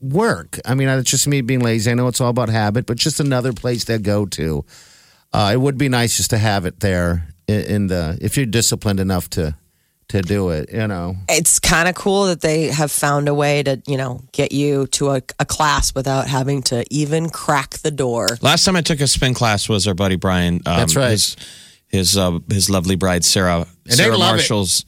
work. 0.01 0.61
I 0.65 0.75
mean, 0.75 0.89
it's 0.89 1.11
just 1.11 1.27
me 1.27 1.41
being 1.41 1.61
lazy. 1.61 1.91
I 1.91 1.95
know 1.95 2.09
it's 2.09 2.21
all 2.21 2.31
about 2.31 2.49
habit, 2.49 2.87
but 2.87 2.97
just 2.97 3.21
another 3.21 3.53
place 3.53 3.85
to 3.87 3.99
go 3.99 4.27
to. 4.27 4.65
Uh, 5.33 5.51
it 5.53 5.57
would 5.59 5.79
be 5.79 5.89
nice 5.89 6.17
just 6.17 6.31
to 6.31 6.39
have 6.39 6.67
it 6.67 6.81
there 6.81 7.29
in, 7.47 7.61
in 7.61 7.87
the 7.89 8.19
if 8.21 8.37
you're 8.37 8.47
disciplined 8.47 9.01
enough 9.01 9.29
to 9.31 9.57
to 10.09 10.23
do 10.23 10.51
it. 10.51 10.73
You 10.73 10.87
know, 10.87 11.17
it's 11.29 11.59
kind 11.59 11.89
of 11.89 11.95
cool 11.95 12.27
that 12.27 12.41
they 12.41 12.65
have 12.67 12.91
found 12.91 13.29
a 13.29 13.35
way 13.35 13.63
to, 13.63 13.83
you 13.87 13.97
know, 13.97 14.23
get 14.33 14.53
you 14.53 14.87
to 14.89 15.11
a, 15.11 15.23
a 15.39 15.45
class 15.45 15.95
without 15.95 16.27
having 16.27 16.63
to 16.65 16.85
even 16.91 17.29
crack 17.29 17.79
the 17.79 17.91
door. 17.91 18.29
Last 18.41 18.65
time 18.65 18.77
I 18.77 18.81
took 18.81 19.01
a 19.01 19.07
spin 19.07 19.35
class 19.35 19.69
was 19.69 19.87
our 19.87 19.95
buddy 19.95 20.17
Brian. 20.17 20.57
Um, 20.67 20.79
That's 20.79 20.97
right. 20.97 21.11
His 21.11 21.37
his, 21.89 22.19
uh, 22.19 22.39
his 22.51 22.69
lovely 22.69 22.97
bride 22.97 23.25
Sarah 23.25 23.61
And 23.61 23.67
they 23.87 23.97
Sarah 23.97 24.17
love 24.19 24.35
it. 24.35 24.39
Marshall's. 24.39 24.85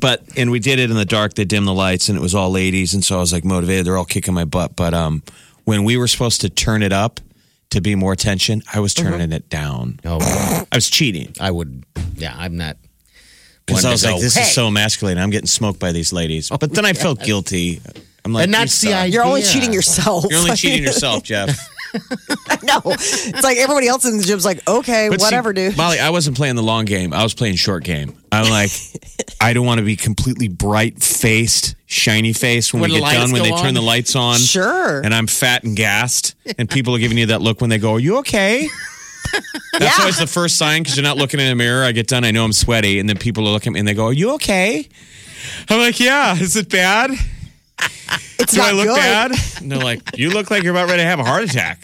But 0.00 0.22
and 0.36 0.50
we 0.50 0.58
did 0.58 0.78
it 0.78 0.90
in 0.90 0.96
the 0.96 1.04
dark. 1.04 1.34
They 1.34 1.44
dimmed 1.44 1.66
the 1.66 1.74
lights, 1.74 2.08
and 2.08 2.16
it 2.18 2.20
was 2.20 2.34
all 2.34 2.50
ladies, 2.50 2.94
and 2.94 3.04
so 3.04 3.16
I 3.16 3.20
was 3.20 3.32
like 3.32 3.44
motivated. 3.44 3.86
They're 3.86 3.96
all 3.96 4.04
kicking 4.04 4.34
my 4.34 4.44
butt. 4.44 4.76
But 4.76 4.94
um, 4.94 5.22
when 5.64 5.84
we 5.84 5.96
were 5.96 6.08
supposed 6.08 6.40
to 6.42 6.48
turn 6.48 6.82
it 6.82 6.92
up 6.92 7.20
to 7.70 7.80
be 7.80 7.94
more 7.94 8.14
tension, 8.16 8.62
I 8.72 8.80
was 8.80 8.94
turning 8.94 9.20
Mm-hmm. 9.20 9.32
it 9.32 9.48
down. 9.48 10.00
oh, 10.04 10.18
I 10.70 10.76
was 10.76 10.88
cheating 10.90 11.32
I 11.40 11.50
would. 11.50 11.84
Yeah, 12.16 12.34
I'm 12.36 12.56
not. 12.56 12.76
because 13.66 13.82
one 13.84 13.88
I 13.90 13.90
to 13.90 13.94
was 13.94 14.04
like, 14.04 14.14
go, 14.16 14.20
"This 14.20 14.34
"Hey." 14.36 14.42
is 14.42 14.52
so 14.52 14.68
emasculating. 14.68 15.22
I'm 15.22 15.30
getting 15.30 15.46
smoked 15.48 15.80
by 15.80 15.92
these 15.92 16.12
ladies." 16.12 16.48
But 16.50 16.72
then 16.72 16.84
I 16.84 16.92
felt 17.04 17.20
guilty. 17.22 17.80
I'm 18.24 18.32
like, 18.32 18.44
And 18.44 18.52
"You 18.52 18.58
that's 18.58 18.80
the 18.80 18.88
suck." 18.88 18.96
idea. 18.96 19.12
You're 19.14 19.24
only 19.24 19.42
cheating 19.42 19.72
yourself. 19.72 20.26
You're 20.30 20.38
only 20.40 20.56
cheating 20.56 20.82
yourself, 20.90 21.22
Jeff. 21.22 21.48
no, 22.62 22.80
it's 22.86 23.42
like 23.42 23.56
everybody 23.58 23.88
else 23.88 24.04
in 24.04 24.18
the 24.18 24.22
gym's 24.24 24.44
like, 24.44 24.66
okay, 24.68 25.08
But 25.08 25.20
see, 25.20 25.24
whatever, 25.26 25.52
dude. 25.52 25.76
Molly, 25.76 25.98
I 25.98 26.10
wasn't 26.10 26.36
playing 26.36 26.56
the 26.56 26.62
long 26.62 26.84
game. 26.84 27.12
I 27.12 27.22
was 27.22 27.34
playing 27.34 27.56
short 27.56 27.84
game. 27.84 28.16
I'm 28.32 28.50
like, 28.50 28.70
I 29.40 29.52
don't 29.52 29.66
want 29.66 29.78
to 29.78 29.84
be 29.84 29.96
completely 29.96 30.48
bright 30.48 31.02
faced, 31.02 31.74
shiny 31.86 32.32
faced 32.32 32.72
when, 32.72 32.82
When 32.82 32.90
we 32.90 32.96
the 32.96 33.00
get 33.00 33.04
lights 33.04 33.18
done, 33.20 33.32
when 33.32 33.42
go 33.42 33.44
they 33.44 33.56
turn 33.62 33.68
on? 33.68 33.74
the 33.74 33.82
lights 33.82 34.16
on. 34.16 34.38
Sure. 34.38 35.00
And 35.00 35.14
I'm 35.14 35.26
fat 35.26 35.64
and 35.64 35.76
gassed, 35.76 36.34
and 36.58 36.68
people 36.68 36.94
are 36.94 36.98
giving 36.98 37.18
you 37.18 37.26
that 37.26 37.42
look 37.42 37.60
when 37.60 37.70
they 37.70 37.78
go, 37.78 37.94
Are 37.94 38.00
you 38.00 38.18
okay? 38.18 38.68
That's 39.78 39.98
always 40.00 40.18
the 40.18 40.26
first 40.26 40.56
sign 40.56 40.82
because 40.82 40.96
you're 40.96 41.02
not 41.04 41.16
looking 41.16 41.40
in 41.40 41.48
the 41.48 41.54
mirror. 41.56 41.84
I 41.84 41.92
get 41.92 42.06
done, 42.06 42.24
I 42.24 42.30
know 42.30 42.44
I'm 42.44 42.52
sweaty, 42.52 43.00
and 43.00 43.08
then 43.08 43.18
people 43.18 43.46
are 43.46 43.50
looking 43.50 43.72
at 43.72 43.74
me 43.74 43.80
and 43.80 43.88
they 43.88 43.94
go, 43.94 44.06
"Are 44.06 44.12
you 44.12 44.34
okay?" 44.34 44.88
I'm 45.68 45.78
like, 45.80 45.98
"Yeah." 46.00 46.36
Is 46.36 46.56
it 46.56 46.68
bad? 46.70 47.10
It's 48.38 48.52
Do 48.52 48.58
not 48.58 48.68
I 48.68 48.72
look 48.72 48.86
good. 48.88 48.96
bad? 48.96 49.32
And 49.60 49.72
they're 49.72 49.78
like, 49.78 50.16
"You 50.16 50.30
look 50.30 50.50
like 50.50 50.62
you're 50.62 50.72
about 50.72 50.88
ready 50.88 51.02
to 51.02 51.08
have 51.08 51.18
a 51.18 51.24
heart 51.24 51.44
attack." 51.44 51.80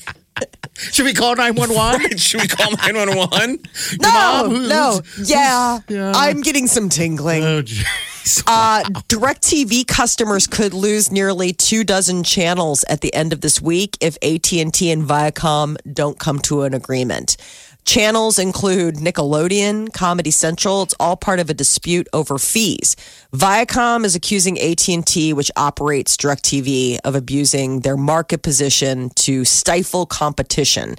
Should 0.74 1.04
we 1.04 1.12
call 1.14 1.36
911? 1.36 2.16
Should 2.16 2.40
we 2.40 2.48
call 2.48 2.70
911? 2.72 3.58
No, 4.00 4.08
Mom, 4.48 4.68
no. 4.68 5.00
Yeah, 5.22 5.80
yeah. 5.88 6.12
I'm 6.14 6.40
getting 6.40 6.66
some 6.66 6.88
tingling. 6.88 7.42
oh, 7.42 7.62
jeez. 7.62 8.42
Uh, 8.46 8.82
DirecTV 9.08 9.86
customers 9.86 10.46
could 10.46 10.72
lose 10.74 11.10
nearly 11.12 11.52
two 11.52 11.84
dozen 11.84 12.22
channels 12.24 12.84
at 12.88 13.00
the 13.02 13.12
end 13.14 13.32
of 13.32 13.40
this 13.42 13.60
week 13.60 13.96
if 14.00 14.16
AT&T 14.22 14.90
and 14.90 15.02
Viacom 15.02 15.76
don't 15.92 16.18
come 16.18 16.38
to 16.40 16.62
an 16.62 16.72
agreement. 16.72 17.36
Channels 17.84 18.38
include 18.38 18.96
Nickelodeon, 18.96 19.92
Comedy 19.92 20.30
Central. 20.30 20.82
It's 20.82 20.94
all 21.00 21.16
part 21.16 21.40
of 21.40 21.50
a 21.50 21.54
dispute 21.54 22.06
over 22.12 22.38
fees. 22.38 22.96
Viacom 23.32 24.04
is 24.04 24.14
accusing 24.14 24.58
AT&T, 24.60 25.32
which 25.32 25.50
operates 25.56 26.16
DirecTV, 26.16 27.00
of 27.04 27.16
abusing 27.16 27.80
their 27.80 27.96
market 27.96 28.42
position 28.42 29.10
to 29.10 29.44
stifle 29.44 30.06
competition. 30.06 30.94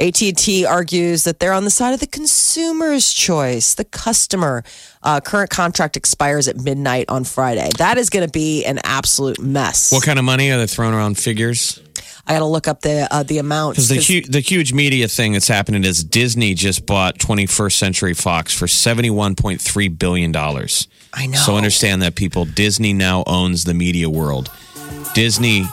AT&T 0.00 0.64
argues 0.64 1.24
that 1.24 1.40
they're 1.40 1.52
on 1.52 1.64
the 1.64 1.70
side 1.70 1.92
of 1.92 2.00
the 2.00 2.06
consumer's 2.06 3.12
choice, 3.12 3.74
the 3.74 3.84
customer. 3.84 4.62
Uh, 5.02 5.20
current 5.20 5.50
contract 5.50 5.96
expires 5.96 6.46
at 6.46 6.56
midnight 6.56 7.08
on 7.08 7.24
Friday. 7.24 7.68
That 7.78 7.98
is 7.98 8.08
going 8.10 8.24
to 8.24 8.30
be 8.30 8.64
an 8.64 8.78
absolute 8.84 9.40
mess. 9.40 9.92
What 9.92 10.04
kind 10.04 10.18
of 10.18 10.24
money 10.24 10.50
are 10.50 10.58
they 10.58 10.66
throwing 10.66 10.94
around 10.94 11.18
figures? 11.18 11.80
I 12.28 12.34
got 12.34 12.40
to 12.40 12.44
look 12.44 12.68
up 12.68 12.82
the 12.82 13.08
uh, 13.10 13.22
the 13.22 13.38
amounts. 13.38 13.88
Because 13.88 14.06
the, 14.06 14.20
hu- 14.20 14.30
the 14.30 14.40
huge 14.40 14.74
media 14.74 15.08
thing 15.08 15.32
that's 15.32 15.48
happening 15.48 15.82
is 15.82 16.04
Disney 16.04 16.52
just 16.52 16.84
bought 16.84 17.18
21st 17.18 17.72
Century 17.72 18.12
Fox 18.12 18.52
for 18.52 18.66
$71.3 18.66 19.98
billion. 19.98 20.36
I 20.36 21.26
know. 21.26 21.38
So 21.38 21.56
understand 21.56 22.02
that, 22.02 22.16
people. 22.16 22.44
Disney 22.44 22.92
now 22.92 23.24
owns 23.26 23.64
the 23.64 23.72
media 23.72 24.10
world. 24.10 24.50
Disney 25.14 25.64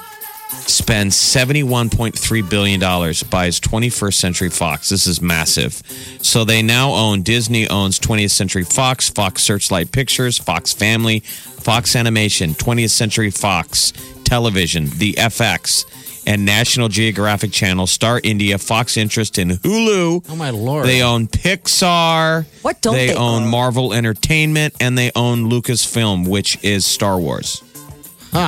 spends 0.68 1.16
$71.3 1.16 2.50
billion, 2.50 2.80
buys 2.80 3.60
21st 3.60 4.14
Century 4.14 4.50
Fox. 4.50 4.90
This 4.90 5.08
is 5.08 5.22
massive. 5.22 5.74
So 6.22 6.46
they 6.46 6.62
now 6.62 6.92
own, 6.92 7.22
Disney 7.22 7.68
owns 7.68 8.00
20th 8.00 8.32
Century 8.32 8.64
Fox, 8.64 9.10
Fox 9.10 9.44
Searchlight 9.44 9.92
Pictures, 9.92 10.38
Fox 10.38 10.74
Family, 10.74 11.20
Fox 11.20 11.96
Animation, 11.96 12.52
20th 12.52 12.92
Century 12.92 13.30
Fox, 13.30 13.92
Television, 14.24 14.90
the 14.98 15.14
FX, 15.14 15.86
and 16.26 16.46
National 16.46 16.88
Geographic 16.90 17.52
Channel, 17.52 17.88
Star 17.88 18.20
India, 18.24 18.58
Fox 18.58 18.98
Interest, 18.98 19.38
and 19.38 19.52
Hulu. 19.52 20.26
Oh, 20.30 20.36
my 20.36 20.50
Lord. 20.50 20.86
They 20.86 21.02
own 21.02 21.28
Pixar. 21.28 22.46
What 22.62 22.82
don't 22.82 22.94
they 22.96 23.14
own? 23.16 23.44
own? 23.44 23.48
Marvel 23.50 23.94
Entertainment, 23.94 24.74
and 24.80 24.98
they 24.98 25.12
own 25.16 25.50
Lucasfilm, 25.50 26.28
which 26.28 26.64
is 26.64 26.86
Star 26.86 27.20
Wars. 27.20 27.62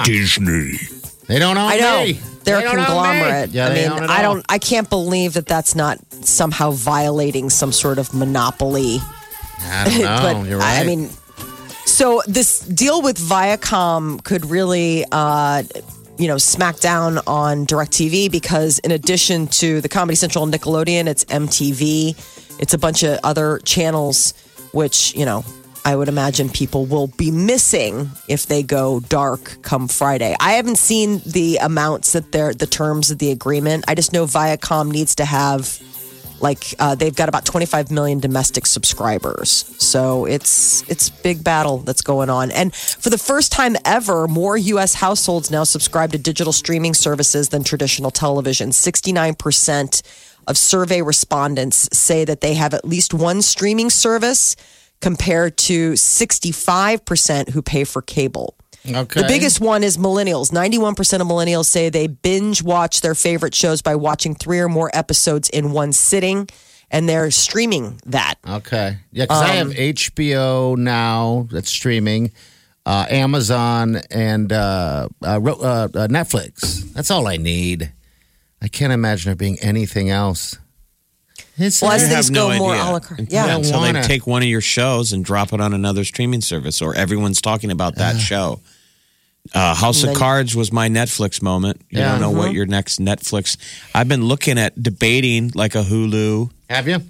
Disney. 0.04 0.74
They 1.28 1.40
don't 1.40 1.58
own 1.58 1.72
I 1.72 1.78
know 1.78 2.04
me. 2.06 2.14
they're 2.44 2.60
They 2.60 2.66
a 2.66 2.72
don't 2.72 2.76
own 2.76 2.80
me. 2.80 2.86
conglomerate. 2.86 3.50
Yeah, 3.52 3.68
I 3.68 3.74
mean, 3.74 3.92
I 4.10 4.22
don't. 4.22 4.46
I 4.50 4.58
can't 4.60 4.90
believe 4.90 5.34
that 5.34 5.46
that's 5.46 5.76
not 5.76 5.98
somehow 6.26 6.72
violating 6.72 7.50
some 7.50 7.72
sort 7.72 7.98
of 8.00 8.14
monopoly. 8.14 9.00
I 9.62 9.84
don't 9.90 10.00
know. 10.02 10.42
but 10.42 10.50
You're 10.50 10.60
right. 10.60 10.80
I 10.82 10.84
mean, 10.86 11.10
so 11.86 12.22
this 12.28 12.60
deal 12.60 13.02
with 13.02 13.18
Viacom 13.18 14.24
could 14.24 14.46
really, 14.46 15.06
uh, 15.12 15.64
you 16.18 16.28
know, 16.28 16.36
SmackDown 16.36 17.22
on 17.28 17.66
DirecTV 17.66 18.32
because 18.32 18.80
in 18.80 18.92
addition 18.92 19.48
to 19.48 19.82
the 19.82 19.90
Comedy 19.90 20.16
Central 20.16 20.44
and 20.44 20.54
Nickelodeon, 20.54 21.08
it's 21.08 21.26
MTV, 21.26 22.60
it's 22.60 22.74
a 22.74 22.78
bunch 22.78 23.04
of 23.04 23.20
other 23.24 23.60
channels, 23.60 24.34
which 24.72 25.16
you 25.16 25.26
know. 25.26 25.44
I 25.86 25.96
would 25.96 26.10
imagine 26.10 26.50
people 26.50 26.86
will 26.86 27.08
be 27.08 27.32
missing 27.32 28.10
if 28.28 28.48
they 28.48 28.62
go 28.62 29.00
dark 29.00 29.62
come 29.62 29.88
Friday. 29.88 30.36
I 30.38 30.54
haven't 30.54 30.80
seen 30.80 31.22
the 31.26 31.60
amounts 31.62 32.12
that 32.12 32.34
they're 32.34 32.54
the 32.54 32.68
terms 32.68 33.10
of 33.10 33.20
the 33.20 33.32
agreement. 33.32 33.86
I 33.88 33.96
just 33.96 34.12
know 34.12 34.26
Viacom 34.26 34.92
needs 34.92 35.16
to 35.16 35.24
have 35.24 35.82
like 36.40 36.74
uh, 36.80 36.96
they've 36.96 37.16
got 37.16 37.30
about 37.30 37.46
25 37.46 37.92
million 37.92 38.20
domestic 38.20 38.66
subscribers. 38.66 39.52
So 39.84 40.26
it's 40.26 40.90
it's 40.90 41.10
big 41.10 41.44
battle 41.44 41.80
that's 41.80 42.02
going 42.02 42.30
on. 42.30 42.52
And 42.52 42.74
for 42.74 43.10
the 43.10 43.18
first 43.18 43.52
time 43.52 43.76
ever 43.86 44.28
more 44.28 44.58
us 44.58 44.96
households 44.96 45.50
now 45.52 45.64
subscribe 45.64 46.12
to 46.12 46.18
digital 46.18 46.54
streaming 46.54 46.94
services 46.94 47.50
than 47.50 47.64
traditional 47.64 48.12
television. 48.12 48.70
69% 48.70 50.02
of 50.48 50.58
survey 50.58 51.02
respondents 51.02 51.90
say 51.92 52.26
that 52.26 52.42
they 52.42 52.54
have 52.54 52.74
at 52.74 52.86
least 52.86 53.14
one 53.14 53.42
streaming 53.42 53.90
service 53.90 54.56
compared 55.02 55.58
to 55.58 55.94
65% 55.94 57.50
who 57.50 57.62
pay 57.62 57.84
for 57.84 58.02
cable 58.02 58.57
okay. 58.96 59.22
the 59.22 59.28
biggest 59.28 59.60
one 59.60 59.84
is 59.84 59.98
millennials. 59.98 60.52
91% 60.52 61.22
of 61.22 61.28
millennials 61.28 61.66
say 61.66 61.90
they 61.90 62.08
binge 62.08 62.64
watch 62.64 63.02
their 63.02 63.16
favorite 63.16 63.54
shows 63.56 63.82
by 63.82 63.96
watching 63.96 64.36
three 64.36 64.60
or 64.60 64.70
more 64.70 64.90
episodes 64.94 65.50
in 65.50 65.72
one 65.72 65.94
sitting, 65.94 66.48
and 66.90 67.08
they're 67.10 67.32
streaming 67.32 68.00
that. 68.06 68.36
Okay. 68.48 68.98
Yeah, 69.12 69.26
because 69.26 69.42
I 69.42 69.60
Um, 69.60 69.70
have 69.72 69.78
HBO 69.78 70.78
now 70.78 71.48
that's 71.52 71.70
streaming, 71.70 72.32
uh, 72.86 73.06
Amazon, 73.10 73.98
and 74.12 74.52
uh, 74.54 75.10
uh, 75.26 75.40
ro- 75.42 75.60
uh, 75.60 75.88
uh, 75.94 76.08
Netflix. 76.08 76.92
That's 76.94 77.12
all 77.12 77.28
I 77.28 77.38
need. 77.38 77.92
I 78.62 78.68
can't 78.70 78.94
imagine 78.94 79.30
there 79.30 79.36
being 79.36 79.58
anything 79.60 80.10
else. 80.10 80.56
It's 81.60 81.82
Well, 81.82 81.92
as 81.92 82.04
things 82.04 82.14
have 82.14 82.30
no 82.32 82.50
go 82.50 82.58
more 82.58 82.72
idea. 82.74 82.84
a 82.84 82.92
la 82.92 83.00
carte. 83.00 83.20
Until- 83.20 83.34
Yeah. 83.48 83.56
Until 83.56 83.82
they 83.82 83.88
wanna. 83.88 84.04
take 84.04 84.26
one 84.28 84.42
of 84.44 84.48
your 84.48 84.62
shows 84.62 85.12
and 85.12 85.26
drop 85.26 85.54
it 85.54 85.60
on 85.62 85.74
another 85.74 86.06
streaming 86.06 86.42
service, 86.42 86.82
or 86.82 86.96
everyone's 86.96 87.42
talking 87.42 87.72
about 87.72 87.96
that 87.96 88.20
show. 88.20 88.60
Uh, 89.54 89.74
House 89.76 90.04
of 90.04 90.16
Cards 90.16 90.56
was 90.56 90.72
my 90.72 90.90
Netflix 90.90 91.42
moment. 91.42 91.82
You 91.90 92.00
Yeah. 92.00 92.12
don't 92.14 92.22
know 92.22 92.32
what 92.32 92.54
your 92.54 92.66
next 92.66 93.00
Netflix. 93.00 93.58
I've 93.96 94.08
been 94.08 94.24
looking 94.26 94.58
at 94.60 94.82
debating 94.82 95.52
like 95.56 95.76
a 95.76 95.84
Hulu. 95.84 96.50
have 96.70 96.88
you? 96.88 97.02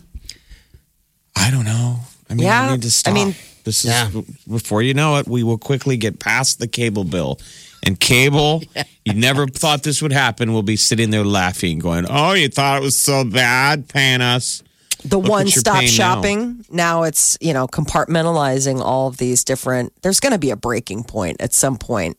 I 1.36 1.52
don't 1.52 1.66
know. 1.66 2.00
I 2.30 2.34
mean, 2.34 2.46
Yeah, 2.46 2.64
I 2.64 2.72
need 2.72 2.82
to 2.82 2.92
stop. 2.92 3.12
I 3.12 3.16
mean- 3.16 3.36
this 3.64 3.84
is 3.86 3.92
Yeah. 3.92 4.10
before 4.50 4.82
you 4.82 4.94
know 4.94 5.18
it, 5.18 5.28
we 5.28 5.44
will 5.44 5.58
quickly 5.58 5.98
get 5.98 6.20
past 6.20 6.60
the 6.60 6.68
cable 6.68 7.04
bill. 7.04 7.40
And 7.84 8.00
cable, 8.00 8.64
you 9.06 9.14
never 9.14 9.48
thought 9.48 9.84
this 9.84 10.02
would 10.02 10.12
happen. 10.12 10.52
We'll 10.52 10.62
be 10.64 10.76
sitting 10.78 11.10
there 11.12 11.24
laughing, 11.24 11.80
going, 11.80 12.06
"Oh, 12.10 12.34
you 12.34 12.50
thought 12.50 12.78
it 12.82 12.84
was 12.84 12.98
so 12.98 13.24
bad 13.24 13.88
paying 13.88 14.20
us." 14.22 14.64
The 15.06 15.20
what 15.20 15.30
one 15.30 15.46
you're 15.46 15.52
stop 15.60 15.76
paying 15.76 15.86
now. 15.86 15.92
shopping. 16.16 16.66
Now. 16.72 17.04
it's, 17.04 17.38
you 17.40 17.54
know, 17.54 17.68
compartmentalizing 17.68 18.82
all 18.82 19.08
of 19.08 19.18
these 19.18 19.44
different. 19.44 19.94
There's 20.02 20.20
going 20.20 20.34
to 20.34 20.40
be 20.40 20.50
a 20.50 20.56
breaking 20.56 21.04
point 21.04 21.38
at 21.40 21.54
some 21.54 21.78
point. 21.78 22.18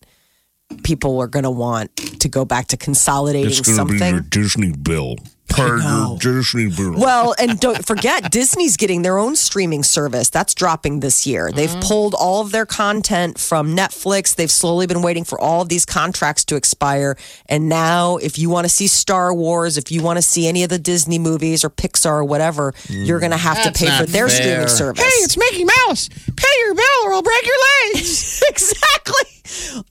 People 0.82 1.18
are 1.20 1.26
going 1.28 1.44
to 1.44 1.50
want 1.50 1.94
to 1.96 2.28
go 2.28 2.44
back 2.44 2.68
to 2.68 2.76
consolidating 2.76 3.48
It's 3.50 3.60
going 3.60 3.74
to 3.74 3.76
something. 3.76 3.98
be 3.98 4.06
your 4.08 4.20
Disney 4.20 4.72
bill. 4.72 5.16
Pay 5.48 5.64
your 5.66 6.18
Disney 6.20 6.68
bill. 6.68 6.92
Well, 7.00 7.34
and 7.38 7.58
don't 7.58 7.84
forget, 7.86 8.30
Disney's 8.30 8.76
getting 8.76 9.00
their 9.00 9.16
own 9.16 9.34
streaming 9.34 9.82
service. 9.82 10.28
That's 10.28 10.52
dropping 10.54 11.00
this 11.00 11.26
year. 11.26 11.50
They've 11.50 11.70
Mm-hmm. 11.70 11.80
pulled 11.80 12.14
all 12.14 12.42
of 12.42 12.52
their 12.52 12.66
content 12.66 13.38
from 13.38 13.74
Netflix. 13.74 14.36
They've 14.36 14.50
slowly 14.50 14.86
been 14.86 15.00
waiting 15.00 15.24
for 15.24 15.40
all 15.40 15.62
of 15.62 15.70
these 15.70 15.86
contracts 15.86 16.44
to 16.46 16.56
expire. 16.56 17.16
And 17.46 17.68
now, 17.70 18.18
if 18.18 18.38
you 18.38 18.50
want 18.50 18.66
to 18.66 18.68
see 18.68 18.86
Star 18.88 19.32
Wars, 19.32 19.78
if 19.78 19.90
you 19.90 20.02
want 20.02 20.18
to 20.18 20.22
see 20.22 20.46
any 20.48 20.64
of 20.64 20.68
the 20.68 20.78
Disney 20.78 21.18
movies 21.18 21.64
or 21.64 21.70
Pixar 21.70 22.10
or 22.10 22.24
whatever, 22.24 22.74
you're 22.90 23.20
going 23.20 23.32
to 23.32 23.38
have 23.38 23.62
to 23.64 23.72
pay 23.72 23.86
for 23.98 24.04
their 24.04 24.28
fair. 24.28 24.36
streaming 24.42 24.68
service. 24.68 25.02
Hey, 25.02 25.08
it's 25.24 25.36
Mickey 25.38 25.64
Mouse. 25.64 26.08
Pay 26.36 26.46
your 26.60 26.74
bill 26.74 26.84
or 27.06 27.14
I'll 27.14 27.22
break 27.22 27.42
your 27.46 27.56
legs. 27.94 28.42
exactly. 28.48 29.37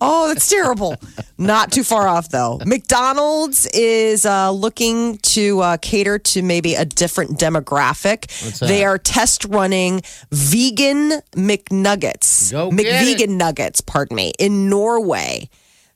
Oh, 0.02 0.28
that's 0.28 0.50
terrible. 0.50 0.96
Not 1.38 1.72
too 1.72 1.84
far 1.84 2.08
off 2.08 2.30
though. 2.30 2.60
McDonald's 2.66 3.66
is 3.74 4.26
uh, 4.26 4.52
looking 4.52 5.18
to 5.20 5.62
uh, 5.62 5.78
cater 5.78 6.20
to 6.20 6.42
maybe 6.42 6.76
a 6.76 6.86
different 6.86 7.40
demographic. 7.40 8.28
They 8.60 8.84
are 8.86 8.98
test 8.98 9.46
running 9.46 10.02
vegan 10.32 11.22
McNuggets, 11.34 12.52
Go 12.52 12.72
get 12.72 12.86
McVegan 12.86 13.38
nuggets. 13.38 13.82
Pardon 13.82 14.16
me, 14.16 14.34
in 14.40 14.70
Norway. 14.70 15.50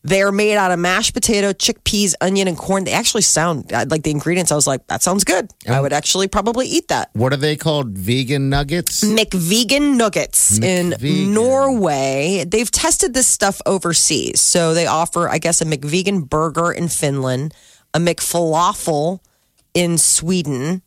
They 0.04 0.24
are 0.24 0.32
made 0.32 0.56
out 0.56 0.72
of 0.72 0.80
mashed 0.80 1.14
potato, 1.14 1.54
chickpeas, 1.54 2.16
onion, 2.22 2.48
and 2.48 2.58
corn. 2.58 2.86
They 2.86 2.92
actually 2.92 3.22
sound 3.22 3.72
uh, 3.72 3.86
like 3.88 4.02
the 4.02 4.10
ingredients. 4.10 4.52
I 4.52 4.56
was 4.56 4.66
like, 4.66 4.88
that 4.88 5.04
sounds 5.04 5.24
good. 5.24 5.52
I 5.70 5.80
would 5.80 5.94
actually 5.94 6.28
probably 6.28 6.66
eat 6.68 6.88
that. 6.88 7.12
What 7.14 7.34
are 7.34 7.38
they 7.38 7.56
called? 7.56 7.98
Vegan 7.98 8.50
nuggets? 8.50 9.04
McVegan 9.04 9.98
Nuggets 9.98 10.58
in 10.58 10.92
McVegan. 10.92 11.34
Norway. 11.34 12.46
They've 12.48 12.72
tested 12.72 13.14
this 13.14 13.28
stuff 13.28 13.62
overseas. 13.68 14.42
So 14.42 14.74
they 14.74 14.88
offer, 14.88 15.30
I 15.30 15.38
guess, 15.38 15.62
a 15.62 15.66
McVegan 15.66 16.28
burger 16.28 16.72
in 16.72 16.88
Finland, 16.88 17.54
a 17.94 18.00
McFalafel 18.00 19.20
in 19.76 20.00
Sweden. 20.00 20.82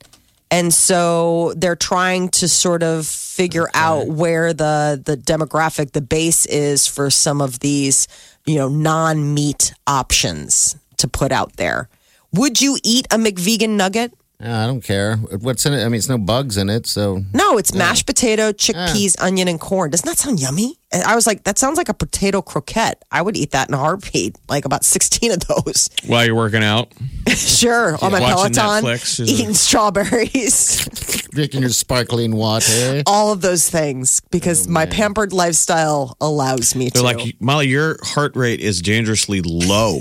And 0.51 0.75
so 0.75 1.53
they're 1.57 1.77
trying 1.77 2.29
to 2.31 2.49
sort 2.49 2.83
of 2.83 3.07
figure 3.07 3.69
out 3.75 4.07
where 4.07 4.53
the 4.53 5.03
the 5.05 5.17
demographic, 5.17 5.93
the 5.93 6.01
base 6.01 6.47
is 6.47 6.87
for 6.87 7.11
some 7.11 7.41
of 7.41 7.59
these, 7.59 8.07
you 8.47 8.57
know, 8.57 8.69
non-meat 8.69 9.75
options 9.87 10.77
to 10.99 11.09
put 11.09 11.33
out 11.33 11.57
there. 11.57 11.89
Would 12.33 12.61
you 12.61 12.79
eat 12.83 13.07
a 13.11 13.17
McVegan 13.17 13.71
nugget? 13.71 14.13
I 14.47 14.67
don't 14.67 14.83
care. 14.83 15.17
What's 15.17 15.65
in 15.65 15.73
it? 15.73 15.81
I 15.83 15.85
mean, 15.85 15.95
it's 15.95 16.09
no 16.09 16.19
bugs 16.19 16.59
in 16.59 16.69
it, 16.69 16.87
so. 16.87 17.23
No, 17.33 17.57
it's 17.57 17.73
mashed 17.73 18.07
potato, 18.07 18.53
chickpeas, 18.53 19.17
onion, 19.19 19.49
and 19.49 19.59
corn. 19.59 19.91
Doesn't 19.91 20.07
that 20.07 20.19
sound 20.19 20.39
yummy? 20.39 20.79
And 20.93 21.03
I 21.03 21.15
was 21.15 21.27
like, 21.27 21.45
that 21.45 21.57
sounds 21.59 21.79
like 21.79 21.89
a 21.89 21.95
potato 21.95 22.43
croquette. 22.43 23.03
I 23.11 23.23
would 23.23 23.37
eat 23.39 23.53
that 23.53 23.69
in 23.69 23.75
a 23.75 23.79
heartbeat, 23.79 24.37
like 24.49 24.65
about 24.67 24.85
16 24.85 25.33
of 25.33 25.41
those. 25.41 25.89
While 26.07 26.27
you're 26.27 26.35
working 26.35 26.63
out, 26.63 26.93
sure, 27.29 27.97
on 28.03 28.13
my 28.13 28.21
Watching 28.21 28.55
Peloton, 28.55 28.85
Netflix, 28.85 29.21
is 29.21 29.33
eating 29.33 29.55
strawberries, 29.55 30.87
Drinking 31.31 31.63
your 31.63 31.71
sparkling 31.71 32.37
water. 32.37 33.03
all 33.07 33.33
of 33.33 33.41
those 33.41 33.69
things 33.71 34.21
because 34.31 34.67
oh, 34.69 34.71
my 34.71 34.85
pampered 34.87 35.33
lifestyle 35.33 36.17
allows 36.21 36.75
me 36.77 36.91
to. 36.91 37.03
they're 37.03 37.13
to. 37.15 37.19
like, 37.25 37.41
Molly, 37.41 37.69
your 37.69 37.97
heart 38.03 38.37
rate 38.37 38.61
is 38.61 38.83
dangerously 38.83 39.41
low, 39.43 40.01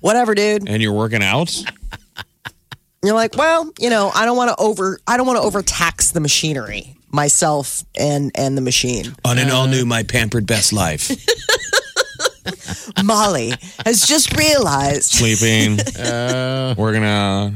Whatever, 0.00 0.34
dude. 0.34 0.68
and 0.68 0.82
you're 0.82 0.92
working 0.92 1.22
out. 1.22 1.64
You're 3.04 3.14
like, 3.14 3.36
well, 3.36 3.70
you 3.78 3.90
know, 3.90 4.10
I 4.14 4.24
don't 4.24 4.36
want 4.36 4.48
to 4.50 4.56
over, 4.56 4.98
I 5.06 5.16
don't 5.16 5.26
want 5.26 5.38
to 5.38 5.42
overtax 5.42 6.12
the 6.12 6.20
machinery, 6.20 6.96
myself 7.10 7.84
and 7.98 8.30
and 8.34 8.56
the 8.56 8.62
machine. 8.62 9.14
On 9.24 9.38
an 9.38 9.50
all 9.50 9.66
new 9.66 9.84
My 9.84 10.02
Pampered 10.02 10.46
Best 10.46 10.72
Life, 10.72 11.10
Molly 13.04 13.52
has 13.84 14.00
just 14.06 14.36
realized. 14.36 15.04
sleeping, 15.10 15.80
uh. 16.04 16.74
working 16.78 17.04
out, 17.04 17.52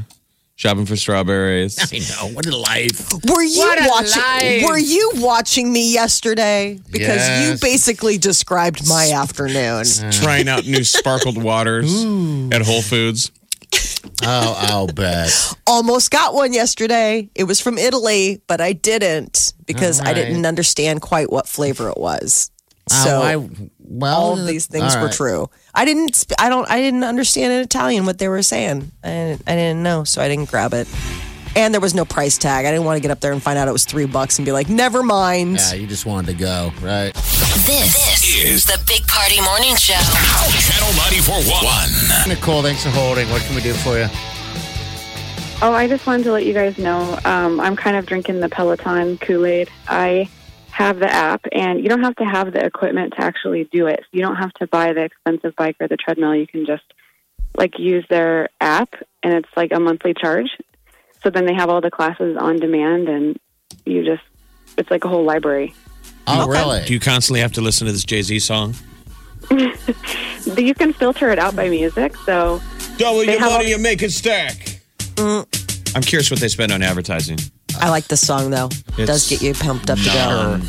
shopping 0.55 0.85
for 0.85 0.95
strawberries. 0.95 1.77
I 1.91 1.99
know. 1.99 2.33
What 2.33 2.45
a 2.45 2.55
life. 2.55 3.11
Were 3.25 3.41
you 3.41 3.57
What 3.59 3.81
a 3.83 3.87
watching? 3.89 4.21
life. 4.21 4.63
Were 4.69 4.77
you 4.77 5.11
watching 5.15 5.71
me 5.71 5.91
yesterday? 5.93 6.79
Because 6.91 7.27
you 7.49 7.57
basically 7.59 8.17
described 8.17 8.87
my 8.87 9.11
afternoon. 9.11 9.83
trying 10.11 10.47
out 10.47 10.65
new 10.65 10.83
sparkled 10.83 11.41
waters 11.41 11.91
at 12.51 12.61
Whole 12.61 12.81
Foods. 12.81 13.31
Oh, 14.23 14.55
I'll 14.69 14.87
bet. 14.87 15.31
Almost 15.67 16.11
got 16.11 16.33
one 16.33 16.53
yesterday. 16.53 17.29
It 17.35 17.43
was 17.45 17.59
from 17.59 17.77
Italy, 17.77 18.41
but 18.47 18.59
I 18.61 18.73
didn't 18.73 19.53
because 19.65 20.01
I 20.01 20.13
didn't 20.13 20.45
understand 20.45 21.01
quite 21.01 21.31
what 21.31 21.47
flavor 21.47 21.89
it 21.89 21.97
was. 21.97 22.51
Oh, 22.91 23.03
So 23.05 23.21
I, 23.21 23.35
well, 23.79 24.17
all 24.17 24.39
of 24.39 24.47
these 24.47 24.65
things 24.65 24.95
were 24.95 25.05
right. 25.05 25.13
true. 25.13 25.49
I 25.75 25.85
didn't. 25.85 26.25
I 26.39 26.49
don't. 26.49 26.69
I 26.69 26.81
didn't 26.81 27.03
understand 27.03 27.53
in 27.53 27.59
Italian 27.61 28.05
what 28.05 28.17
they 28.17 28.27
were 28.27 28.41
saying. 28.41 28.91
I 29.03 29.07
didn't, 29.07 29.43
I 29.47 29.55
didn't 29.55 29.83
know, 29.83 30.03
so 30.03 30.21
I 30.21 30.27
didn't 30.27 30.49
grab 30.49 30.73
it. 30.73 30.87
And 31.55 31.73
there 31.73 31.81
was 31.81 31.93
no 31.93 32.05
price 32.05 32.37
tag. 32.37 32.65
I 32.65 32.71
didn't 32.71 32.85
want 32.85 32.97
to 32.97 33.01
get 33.01 33.11
up 33.11 33.19
there 33.19 33.31
and 33.31 33.41
find 33.41 33.57
out 33.57 33.67
it 33.67 33.71
was 33.71 33.85
three 33.85 34.05
bucks 34.05 34.37
and 34.39 34.45
be 34.45 34.51
like, 34.51 34.69
never 34.69 35.03
mind. 35.03 35.57
Yeah, 35.57 35.73
you 35.73 35.87
just 35.87 36.05
wanted 36.05 36.31
to 36.31 36.37
go, 36.37 36.71
right? 36.81 37.13
This, 37.65 38.35
is 38.43 38.65
the 38.65 38.81
Big 38.87 39.05
Party 39.07 39.41
Morning 39.41 39.75
Show. 39.75 39.93
Channel 39.93 40.93
94.1. 40.93 42.27
Nicole, 42.27 42.61
thanks 42.61 42.83
for 42.83 42.89
holding. 42.89 43.29
What 43.29 43.41
can 43.41 43.55
we 43.55 43.61
do 43.61 43.73
for 43.73 43.97
you? 43.97 44.07
Oh, 45.61 45.73
I 45.73 45.87
just 45.87 46.07
wanted 46.07 46.23
to 46.23 46.31
let 46.31 46.45
you 46.45 46.53
guys 46.53 46.77
know 46.77 47.19
um, 47.25 47.59
I'm 47.59 47.75
kind 47.75 47.97
of 47.97 48.05
drinking 48.05 48.39
the 48.39 48.47
Peloton 48.47 49.17
Kool 49.17 49.45
Aid. 49.45 49.69
I 49.87 50.29
have 50.71 50.99
the 50.99 51.11
app, 51.11 51.45
and 51.51 51.81
you 51.81 51.89
don't 51.89 52.03
have 52.03 52.15
to 52.15 52.23
have 52.23 52.53
the 52.53 52.63
equipment 52.63 53.13
to 53.17 53.21
actually 53.21 53.65
do 53.65 53.87
it. 53.87 54.05
You 54.13 54.21
don't 54.21 54.37
have 54.37 54.53
to 54.53 54.67
buy 54.67 54.93
the 54.93 55.03
expensive 55.03 55.55
bike 55.57 55.75
or 55.81 55.89
the 55.89 55.97
treadmill. 55.97 56.33
You 56.33 56.47
can 56.47 56.65
just 56.65 56.85
like 57.57 57.77
use 57.77 58.05
their 58.09 58.47
app, 58.61 58.93
and 59.21 59.33
it's 59.33 59.49
like 59.57 59.71
a 59.73 59.79
monthly 59.79 60.13
charge. 60.13 60.49
So 61.23 61.29
then 61.29 61.45
they 61.45 61.53
have 61.53 61.69
all 61.69 61.81
the 61.81 61.91
classes 61.91 62.37
on 62.37 62.57
demand, 62.59 63.09
and 63.09 63.37
you 63.85 64.03
just 64.05 64.23
it's 64.77 64.89
like 64.89 65.03
a 65.03 65.09
whole 65.09 65.23
library. 65.23 65.73
Oh, 66.27 66.47
really? 66.47 66.85
Do 66.85 66.93
you 66.93 66.99
constantly 66.99 67.41
have 67.41 67.51
to 67.53 67.61
listen 67.61 67.87
to 67.87 67.93
this 67.93 68.03
Jay 68.03 68.21
Z 68.21 68.39
song? 68.39 68.75
But 69.49 70.57
you 70.63 70.73
can 70.73 70.93
filter 70.93 71.29
it 71.29 71.39
out 71.39 71.55
by 71.55 71.69
music. 71.69 72.15
So 72.17 72.61
Double 72.97 73.19
They 73.25 73.33
your 73.33 73.39
money 73.41 73.71
a- 73.71 73.75
and 73.75 73.83
make 73.83 74.01
it 74.03 74.11
stack. 74.11 74.79
I'm 75.17 76.01
curious 76.01 76.29
what 76.29 76.39
they 76.39 76.47
spend 76.49 76.71
on 76.71 76.81
advertising. 76.83 77.39
I 77.79 77.89
like 77.89 78.07
this 78.07 78.25
song 78.25 78.51
though. 78.51 78.69
It 78.97 79.05
does 79.05 79.29
get 79.29 79.41
you 79.41 79.53
pumped 79.53 79.89
up 79.89 79.97
to 79.97 80.05
go. 80.05 80.59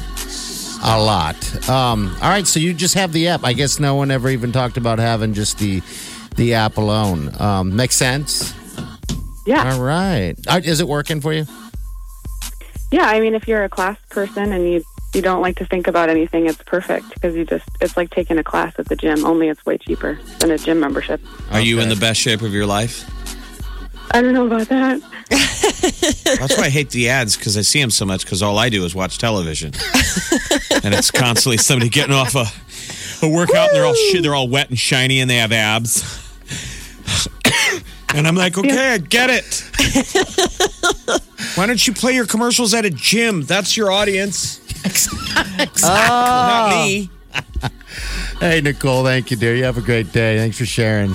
A 0.83 0.99
lot. 0.99 1.69
Um, 1.69 2.09
all 2.23 2.30
right, 2.30 2.47
so 2.47 2.59
you 2.59 2.73
just 2.73 2.95
have 2.95 3.12
the 3.12 3.28
app. 3.28 3.45
I 3.45 3.52
guess 3.52 3.78
no 3.78 3.97
one 3.97 4.10
ever 4.10 4.30
even 4.30 4.50
talked 4.50 4.76
about 4.78 4.99
having 4.99 5.34
just 5.34 5.58
the 5.58 5.82
the 6.36 6.54
app 6.54 6.78
alone. 6.78 7.30
Um, 7.39 7.76
makes 7.76 7.97
sense. 7.97 8.54
Yeah, 9.46 9.74
All 9.74 9.80
right. 9.82 10.34
Uh, 10.46 10.60
Is 10.62 10.80
it 10.80 10.88
working 10.88 11.20
for 11.20 11.32
you? 11.32 11.46
Yeah, 12.90 13.06
I 13.06 13.20
mean, 13.20 13.34
if 13.34 13.46
you're 13.46 13.64
a 13.64 13.68
class 13.68 13.96
person 14.08 14.52
and 14.52 14.64
you 14.64 14.82
you 15.14 15.22
don't 15.22 15.42
like 15.42 15.56
to 15.56 15.66
think 15.66 15.86
about 15.88 16.08
anything, 16.08 16.46
it's 16.46 16.62
perfect 16.62 17.12
because 17.14 17.34
you 17.34 17.44
just 17.44 17.68
it's 17.80 17.96
like 17.96 18.10
taking 18.10 18.38
a 18.38 18.44
class 18.44 18.74
at 18.78 18.88
the 18.88 18.96
gym. 18.96 19.24
Only 19.24 19.48
it's 19.48 19.64
way 19.64 19.78
cheaper 19.78 20.18
than 20.38 20.50
a 20.50 20.58
gym 20.58 20.80
membership. 20.80 21.20
Are 21.50 21.60
you 21.60 21.80
in 21.80 21.88
the 21.88 21.96
best 21.96 22.20
shape 22.20 22.42
of 22.42 22.52
your 22.52 22.66
life? 22.66 23.08
I 24.12 24.22
don't 24.22 24.34
know 24.34 24.46
about 24.46 24.68
that. 24.68 25.00
That's 25.30 26.58
why 26.58 26.64
I 26.64 26.68
hate 26.68 26.90
the 26.90 27.08
ads 27.10 27.36
because 27.36 27.56
I 27.56 27.62
see 27.62 27.80
them 27.80 27.90
so 27.90 28.04
much 28.04 28.24
because 28.24 28.42
all 28.42 28.58
I 28.58 28.68
do 28.68 28.84
is 28.84 28.92
watch 28.94 29.18
television. 29.18 29.68
and 30.82 30.92
it's 30.92 31.12
constantly 31.12 31.58
somebody 31.58 31.88
getting 31.88 32.14
off 32.14 32.34
a, 32.34 32.46
a 33.24 33.28
workout 33.28 33.68
and 33.68 33.76
they're 33.76 33.84
all 33.84 33.94
shit, 33.94 34.22
they're 34.22 34.34
all 34.34 34.48
wet 34.48 34.68
and 34.68 34.78
shiny 34.78 35.20
and 35.20 35.30
they 35.30 35.36
have 35.36 35.52
abs. 35.52 36.29
And 38.14 38.26
I'm 38.26 38.34
like, 38.34 38.58
okay, 38.58 38.94
I 38.94 38.99
get 38.99 39.30
it. 39.30 39.64
Why 41.56 41.66
don't 41.66 41.84
you 41.86 41.92
play 41.92 42.14
your 42.14 42.26
commercials 42.26 42.75
at 42.75 42.84
a 42.84 42.90
gym? 42.90 43.42
That's 43.42 43.76
your 43.76 43.90
audience. 43.90 44.60
Not 45.82 46.73
oh. 46.73 46.84
me. 46.84 47.10
Hey, 48.40 48.62
Nicole. 48.62 49.04
Thank 49.04 49.30
you, 49.30 49.36
dear. 49.36 49.54
You 49.54 49.64
have 49.64 49.76
a 49.76 49.82
great 49.82 50.12
day. 50.12 50.38
Thanks 50.38 50.56
for 50.56 50.64
sharing. 50.64 51.14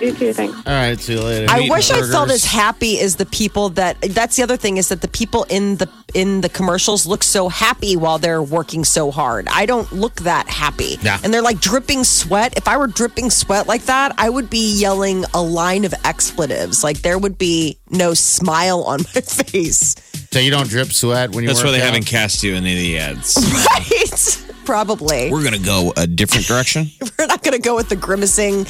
You 0.00 0.12
too. 0.14 0.32
Thanks. 0.32 0.56
All 0.66 0.72
right. 0.72 0.98
See 0.98 1.12
you 1.14 1.20
later. 1.20 1.46
I 1.50 1.60
Meat 1.60 1.70
wish 1.70 1.90
I 1.90 2.00
felt 2.08 2.30
as 2.30 2.44
happy 2.44 2.98
as 3.00 3.16
the 3.16 3.26
people 3.26 3.68
that. 3.70 4.00
That's 4.00 4.36
the 4.36 4.42
other 4.42 4.56
thing 4.56 4.76
is 4.78 4.88
that 4.88 5.00
the 5.02 5.08
people 5.08 5.44
in 5.50 5.76
the 5.76 5.88
in 6.14 6.40
the 6.40 6.48
commercials 6.48 7.06
look 7.06 7.22
so 7.22 7.48
happy 7.48 7.96
while 7.96 8.18
they're 8.18 8.42
working 8.42 8.84
so 8.84 9.10
hard. 9.10 9.46
I 9.48 9.66
don't 9.66 9.90
look 9.92 10.16
that 10.22 10.48
happy, 10.48 10.98
Yeah. 11.02 11.18
and 11.22 11.32
they're 11.32 11.42
like 11.42 11.60
dripping 11.60 12.02
sweat. 12.04 12.54
If 12.56 12.66
I 12.66 12.76
were 12.78 12.86
dripping 12.86 13.30
sweat 13.30 13.66
like 13.68 13.82
that, 13.84 14.14
I 14.18 14.28
would 14.30 14.48
be 14.50 14.74
yelling 14.78 15.24
a 15.34 15.42
line 15.42 15.84
of 15.84 15.94
expletives. 16.04 16.82
Like 16.82 17.02
there 17.02 17.18
would 17.18 17.36
be 17.38 17.78
no 17.90 18.14
smile 18.14 18.82
on 18.84 19.00
my 19.14 19.20
face. 19.20 19.94
so 20.32 20.38
you 20.38 20.50
don't 20.50 20.68
drip 20.68 20.92
sweat 20.92 21.30
when 21.30 21.44
you 21.44 21.48
That's 21.48 21.60
work 21.60 21.66
why 21.66 21.72
they 21.72 21.80
out? 21.82 21.86
haven't 21.86 22.06
cast 22.06 22.42
you 22.42 22.54
in 22.54 22.64
any 22.64 22.72
of 22.72 22.78
the 22.78 22.98
ads. 22.98 23.36
Right? 23.70 24.46
Probably. 24.64 25.30
We're 25.30 25.42
going 25.42 25.54
to 25.54 25.58
go 25.64 25.92
a 25.96 26.06
different 26.06 26.46
direction. 26.46 26.86
We're 27.18 27.26
not 27.26 27.42
going 27.42 27.56
to 27.56 27.62
go 27.62 27.74
with 27.76 27.88
the 27.88 27.96
grimacing 27.96 28.66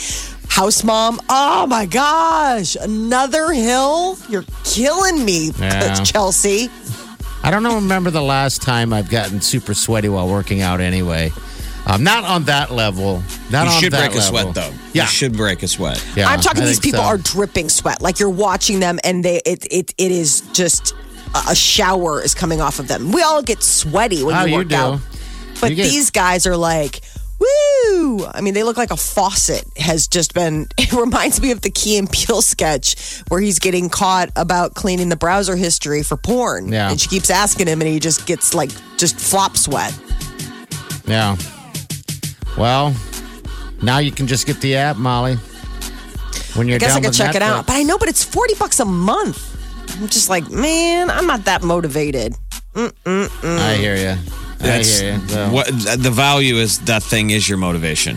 house 0.49 0.83
mom. 0.85 1.21
Oh 1.29 1.67
my 1.67 1.87
gosh, 1.87 2.77
another 2.77 3.53
hill? 3.53 4.17
You're 4.29 4.45
killing 4.65 5.25
me, 5.25 5.51
Yeah. 5.59 5.95
Chelsea. 6.05 6.69
I 7.43 7.51
don't 7.51 7.63
know. 7.63 7.75
Remember 7.77 8.11
the 8.11 8.23
last 8.23 8.61
time 8.63 8.93
I've 8.93 9.09
gotten 9.11 9.41
super 9.41 9.73
sweaty 9.75 10.09
while 10.09 10.29
working 10.29 10.61
out. 10.61 10.81
Anyway, 10.81 11.33
um, 11.87 12.05
not 12.05 12.25
on 12.25 12.45
that 12.45 12.71
level. 12.71 13.23
Not 13.51 13.67
You 13.67 13.73
on 13.73 13.81
should 13.83 13.93
that 13.93 14.11
break 14.11 14.13
a 14.13 14.33
level. 14.33 14.53
sweat, 14.53 14.55
though. 14.55 14.75
Yeah. 14.93 15.03
You 15.05 15.09
should 15.09 15.33
break 15.37 15.63
a 15.63 15.69
sweat. 15.69 16.05
Yeah, 16.17 16.29
I'm 16.29 16.41
talking 16.41 16.63
I 16.63 16.67
these 16.67 16.79
think 16.79 16.95
people 16.95 17.01
so. 17.01 17.07
are 17.07 17.17
dripping 17.19 17.69
sweat. 17.71 18.03
Like 18.03 18.21
you're 18.21 18.29
watching 18.31 18.81
them 18.81 18.99
and 19.05 19.25
they 19.25 19.41
it 19.47 19.67
it, 19.71 19.95
it 19.97 20.11
is 20.13 20.43
just 20.53 20.93
a- 21.35 21.51
a 21.51 21.55
shower 21.55 22.21
is 22.23 22.35
coming 22.35 22.61
off 22.61 22.79
of 22.79 22.89
them. 22.89 23.11
We 23.13 23.23
all 23.23 23.43
get 23.43 23.63
sweaty 23.63 24.23
when 24.23 24.35
Oh, 24.37 24.45
you 24.45 24.51
you 24.53 24.57
work 24.59 24.69
do. 24.69 24.75
out. 24.77 25.01
But 25.61 25.71
these 25.71 26.11
guys 26.11 26.47
are 26.47 26.57
like 26.57 27.01
Woo! 27.41 28.27
I 28.27 28.43
mean, 28.43 28.53
they 28.53 28.65
look 28.65 28.77
like 28.77 28.91
a 28.91 28.97
faucet 28.97 29.65
has 29.79 30.07
just 30.07 30.35
been. 30.35 30.67
It 30.79 30.93
reminds 30.93 31.41
me 31.41 31.53
of 31.53 31.63
the 31.63 31.71
Key 31.71 31.99
and 31.99 32.11
Peele 32.11 32.43
sketch 32.43 33.23
where 33.29 33.41
he's 33.41 33.61
getting 33.61 33.89
caught 33.89 34.31
about 34.35 34.75
cleaning 34.75 35.09
the 35.09 35.17
browser 35.17 35.55
history 35.55 36.03
for 36.03 36.17
porn. 36.17 36.73
Yeah. 36.73 36.91
And 36.91 37.01
she 37.01 37.09
keeps 37.09 37.31
asking 37.31 37.69
him, 37.69 37.81
and 37.81 37.89
he 37.89 38.01
just 38.01 38.27
gets 38.27 38.55
like, 38.55 38.71
just 38.97 39.19
flop 39.21 39.57
sweat. 39.57 39.97
Yeah. 41.07 41.37
Well, 42.59 42.95
now 43.83 43.99
you 43.99 44.11
can 44.11 44.27
just 44.27 44.47
get 44.47 44.61
the 44.61 44.75
app, 44.77 44.97
Molly. 44.97 45.37
When 46.55 46.67
you're 46.67 46.77
I 46.77 46.79
guess 46.79 46.97
I 46.97 47.01
could 47.01 47.13
check 47.13 47.37
it 47.37 47.43
out. 47.43 47.67
But 47.67 47.77
I 47.77 47.85
know, 47.85 47.99
but 47.99 48.09
it's 48.09 48.25
40 48.25 48.55
bucks 48.55 48.81
a 48.81 48.85
month. 48.85 49.47
I'm 49.97 50.09
just 50.09 50.29
like, 50.29 50.51
man, 50.51 51.09
I'm 51.09 51.27
not 51.27 51.45
that 51.45 51.63
motivated. 51.63 52.35
I 52.75 53.77
hear 53.79 53.97
you. 53.97 54.40
I 54.61 54.67
That's 54.67 54.99
hear 55.01 55.15
you. 55.15 55.29
So- 55.29 55.51
what 55.51 55.67
the 55.69 56.11
value 56.13 56.57
is. 56.57 56.79
That 56.81 57.03
thing 57.03 57.31
is 57.31 57.49
your 57.49 57.59
motivation. 57.59 58.17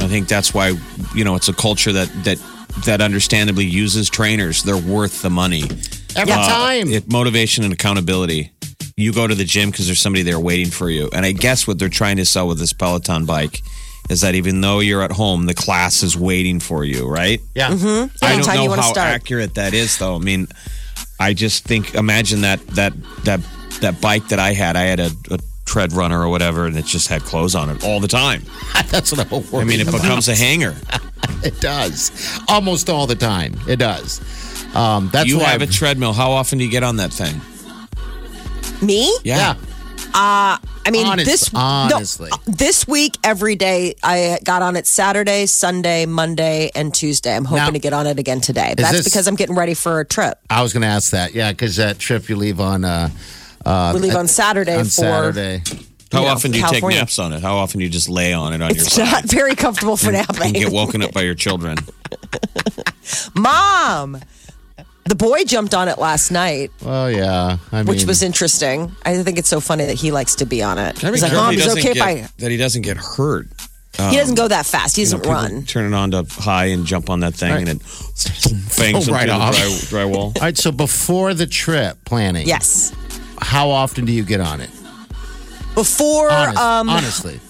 I 0.00 0.08
think 0.08 0.28
that's 0.28 0.52
why 0.54 0.72
you 1.14 1.24
know 1.24 1.34
it's 1.36 1.48
a 1.48 1.52
culture 1.52 1.92
that 1.92 2.08
that 2.24 2.38
that 2.86 3.00
understandably 3.00 3.66
uses 3.66 4.08
trainers. 4.08 4.62
They're 4.62 4.76
worth 4.76 5.22
the 5.22 5.30
money. 5.30 5.64
Every 6.16 6.32
Uh, 6.32 6.48
time. 6.48 6.90
it, 6.92 7.10
motivation 7.10 7.64
and 7.64 7.72
accountability. 7.72 8.50
You 8.96 9.12
go 9.12 9.26
to 9.26 9.34
the 9.34 9.44
gym 9.44 9.70
because 9.70 9.86
there's 9.86 10.00
somebody 10.00 10.22
there 10.22 10.38
waiting 10.40 10.70
for 10.70 10.90
you. 10.90 11.08
And 11.12 11.24
I 11.24 11.32
guess 11.32 11.66
what 11.66 11.78
they're 11.78 11.88
trying 11.88 12.16
to 12.18 12.24
sell 12.26 12.46
with 12.48 12.58
this 12.58 12.72
Peloton 12.74 13.24
bike 13.24 13.62
is 14.10 14.20
that 14.20 14.34
even 14.34 14.60
though 14.60 14.80
you're 14.80 15.02
at 15.02 15.12
home, 15.12 15.46
the 15.46 15.54
class 15.54 16.02
is 16.02 16.16
waiting 16.16 16.60
for 16.60 16.84
you, 16.84 17.06
right? 17.08 17.40
yeah. 17.54 17.68
I 17.68 18.36
don't 18.36 18.46
know 18.46 18.70
how 18.74 18.82
start. 18.92 19.08
accurate 19.08 19.54
that 19.54 19.72
is, 19.74 19.96
though. 19.98 20.16
I 20.16 20.18
mean, 20.18 20.48
I 21.20 21.32
just 21.34 21.64
think 21.64 21.94
imagine 21.94 22.42
that 22.42 22.66
that 22.68 22.92
that 23.24 23.40
that 23.80 24.00
bike 24.00 24.28
that 24.28 24.38
I 24.38 24.52
had. 24.52 24.76
I 24.76 24.82
had 24.82 25.00
a, 25.00 25.10
a 25.30 25.38
tread 25.72 25.92
runner 25.94 26.20
or 26.20 26.28
whatever, 26.28 26.66
and 26.66 26.76
it 26.76 26.84
just 26.84 27.08
had 27.08 27.22
clothes 27.22 27.54
on 27.54 27.70
it 27.70 27.82
all 27.84 27.98
the 27.98 28.08
time. 28.08 28.42
That's 28.90 29.10
what 29.10 29.20
I'm 29.20 29.30
worried 29.50 29.54
I 29.62 29.64
mean, 29.64 29.80
it 29.80 29.88
about. 29.88 30.02
becomes 30.02 30.28
a 30.28 30.34
hanger. 30.34 30.74
It 31.44 31.60
does. 31.60 32.12
Almost 32.48 32.88
all 32.90 33.06
the 33.08 33.14
time. 33.16 33.54
It 33.68 33.76
does. 33.76 34.20
Um, 34.76 35.08
that's 35.12 35.28
you 35.28 35.38
why 35.38 35.44
have 35.50 35.60
a 35.60 35.64
I've- 35.64 35.70
a 35.74 35.76
treadmill. 35.76 36.12
How 36.12 36.30
often 36.32 36.58
do 36.58 36.64
you 36.64 36.70
get 36.70 36.82
on 36.84 36.96
that 36.96 37.12
thing? 37.12 37.40
Me? 38.80 39.12
yeah. 39.24 39.54
I 40.14 40.58
mean, 40.90 41.06
Honest- 41.06 41.26
this 41.30 41.52
no, 41.52 41.58
honestly. 41.60 42.30
this 42.46 42.86
week 42.86 43.16
every 43.24 43.56
day 43.56 43.94
I 44.02 44.38
got 44.44 44.62
on 44.62 44.76
it 44.76 44.86
Saturday, 44.86 45.46
Sunday, 45.46 46.06
Monday, 46.06 46.70
and 46.74 46.92
Tuesday. 46.94 47.34
I'm 47.34 47.44
hoping 47.44 47.64
Now- 47.64 47.70
to 47.70 47.78
get 47.78 47.92
on 47.92 48.06
it 48.06 48.18
again 48.18 48.40
today. 48.40 48.74
That's 48.76 48.92
this- 48.92 49.04
because 49.04 49.26
I'm 49.26 49.36
getting 49.36 49.56
ready 49.56 49.74
for 49.74 50.00
a 50.00 50.04
trip. 50.04 50.38
I 50.50 50.62
was 50.62 50.72
going 50.72 50.82
to 50.82 50.88
ask 50.88 51.10
that. 51.12 51.34
Yeah, 51.34 51.50
because 51.52 51.76
that 51.76 51.98
trip 51.98 52.28
you 52.28 52.36
leave 52.36 52.60
on 52.60 52.84
uh, 52.84 53.10
uh, 53.64 53.92
We 53.94 54.00
leave 54.00 54.14
on 54.16 54.28
Saturday 54.28 54.74
on 54.76 54.84
for. 54.84 54.90
Saturday. 54.90 55.62
How 56.12 56.18
You 56.20 56.26
know, 56.26 56.32
often 56.32 56.50
do 56.50 56.58
you 56.58 56.64
California. 56.64 56.96
take 56.98 57.02
naps 57.04 57.18
on 57.18 57.32
it? 57.32 57.40
How 57.40 57.56
often 57.56 57.78
do 57.78 57.84
you 57.84 57.90
just 57.90 58.08
lay 58.10 58.34
on 58.34 58.52
it 58.52 58.60
on 58.60 58.68
your 58.74 58.82
It's 58.84 58.92
side 58.92 59.04
not 59.10 59.24
very 59.24 59.54
comfortable 59.54 59.96
for 59.96 60.08
and 60.12 60.26
napping. 60.28 60.52
get 60.52 60.70
woken 60.70 61.00
up 61.02 61.12
by 61.12 61.22
your 61.22 61.34
children? 61.34 61.78
Mom, 63.34 64.18
the 65.06 65.14
boy 65.14 65.44
jumped 65.44 65.74
on 65.74 65.88
it 65.88 65.98
last 65.98 66.30
night, 66.30 66.70
Oh 66.84 67.06
yeah, 67.06 67.58
I 67.72 67.82
which 67.82 68.04
was 68.04 68.22
interesting. 68.22 68.92
I 69.04 69.22
think 69.22 69.38
it's 69.38 69.48
so 69.48 69.60
funny 69.60 69.86
that 69.86 69.94
he 69.94 70.12
likes 70.12 70.34
to 70.36 70.46
be 70.46 70.62
on 70.62 70.78
it. 70.78 71.02
I 71.04 71.08
be 71.08 71.14
He's 71.14 71.22
like, 71.22 71.32
Mom, 71.32 71.54
he 71.54 71.60
is 71.60 71.68
okay 71.72 71.82
get, 71.82 71.96
if 71.96 72.02
I? 72.02 72.28
that 72.38 72.50
he 72.50 72.56
doesn't 72.56 72.82
get 72.82 72.96
hurt. 72.98 73.48
he 74.10 74.16
doesn't 74.16 74.34
go 74.36 74.48
that 74.48 74.66
fast. 74.66 74.96
He 74.96 75.02
doesn't 75.02 75.20
people 75.20 75.32
run. 75.32 75.62
Turn 75.64 75.92
it 75.92 75.96
on 75.96 76.10
to 76.12 76.24
high 76.28 76.66
and 76.66 76.84
jump 76.86 77.10
on 77.10 77.20
that 77.20 77.34
thing, 77.34 77.52
and 77.52 77.68
it 77.68 77.78
bangs 78.76 79.08
Oh, 79.08 79.12
right 79.12 79.28
into 79.28 79.34
off. 79.34 79.54
the 79.54 79.86
dry, 79.88 80.04
drywall. 80.04 80.14
All 80.36 80.42
right, 80.42 80.56
so 80.56 80.72
before 80.72 81.34
the 81.34 81.46
trip 81.46 81.98
planning, 82.04 82.46
Yes. 82.46 82.92
How 83.42 83.70
often 83.70 84.04
do 84.04 84.12
you 84.12 84.24
get 84.24 84.40
on 84.40 84.60
it? 84.60 84.70
Before 85.74 86.30
Honest, 86.30 86.58
um 86.58 86.88
honestly, 86.88 87.40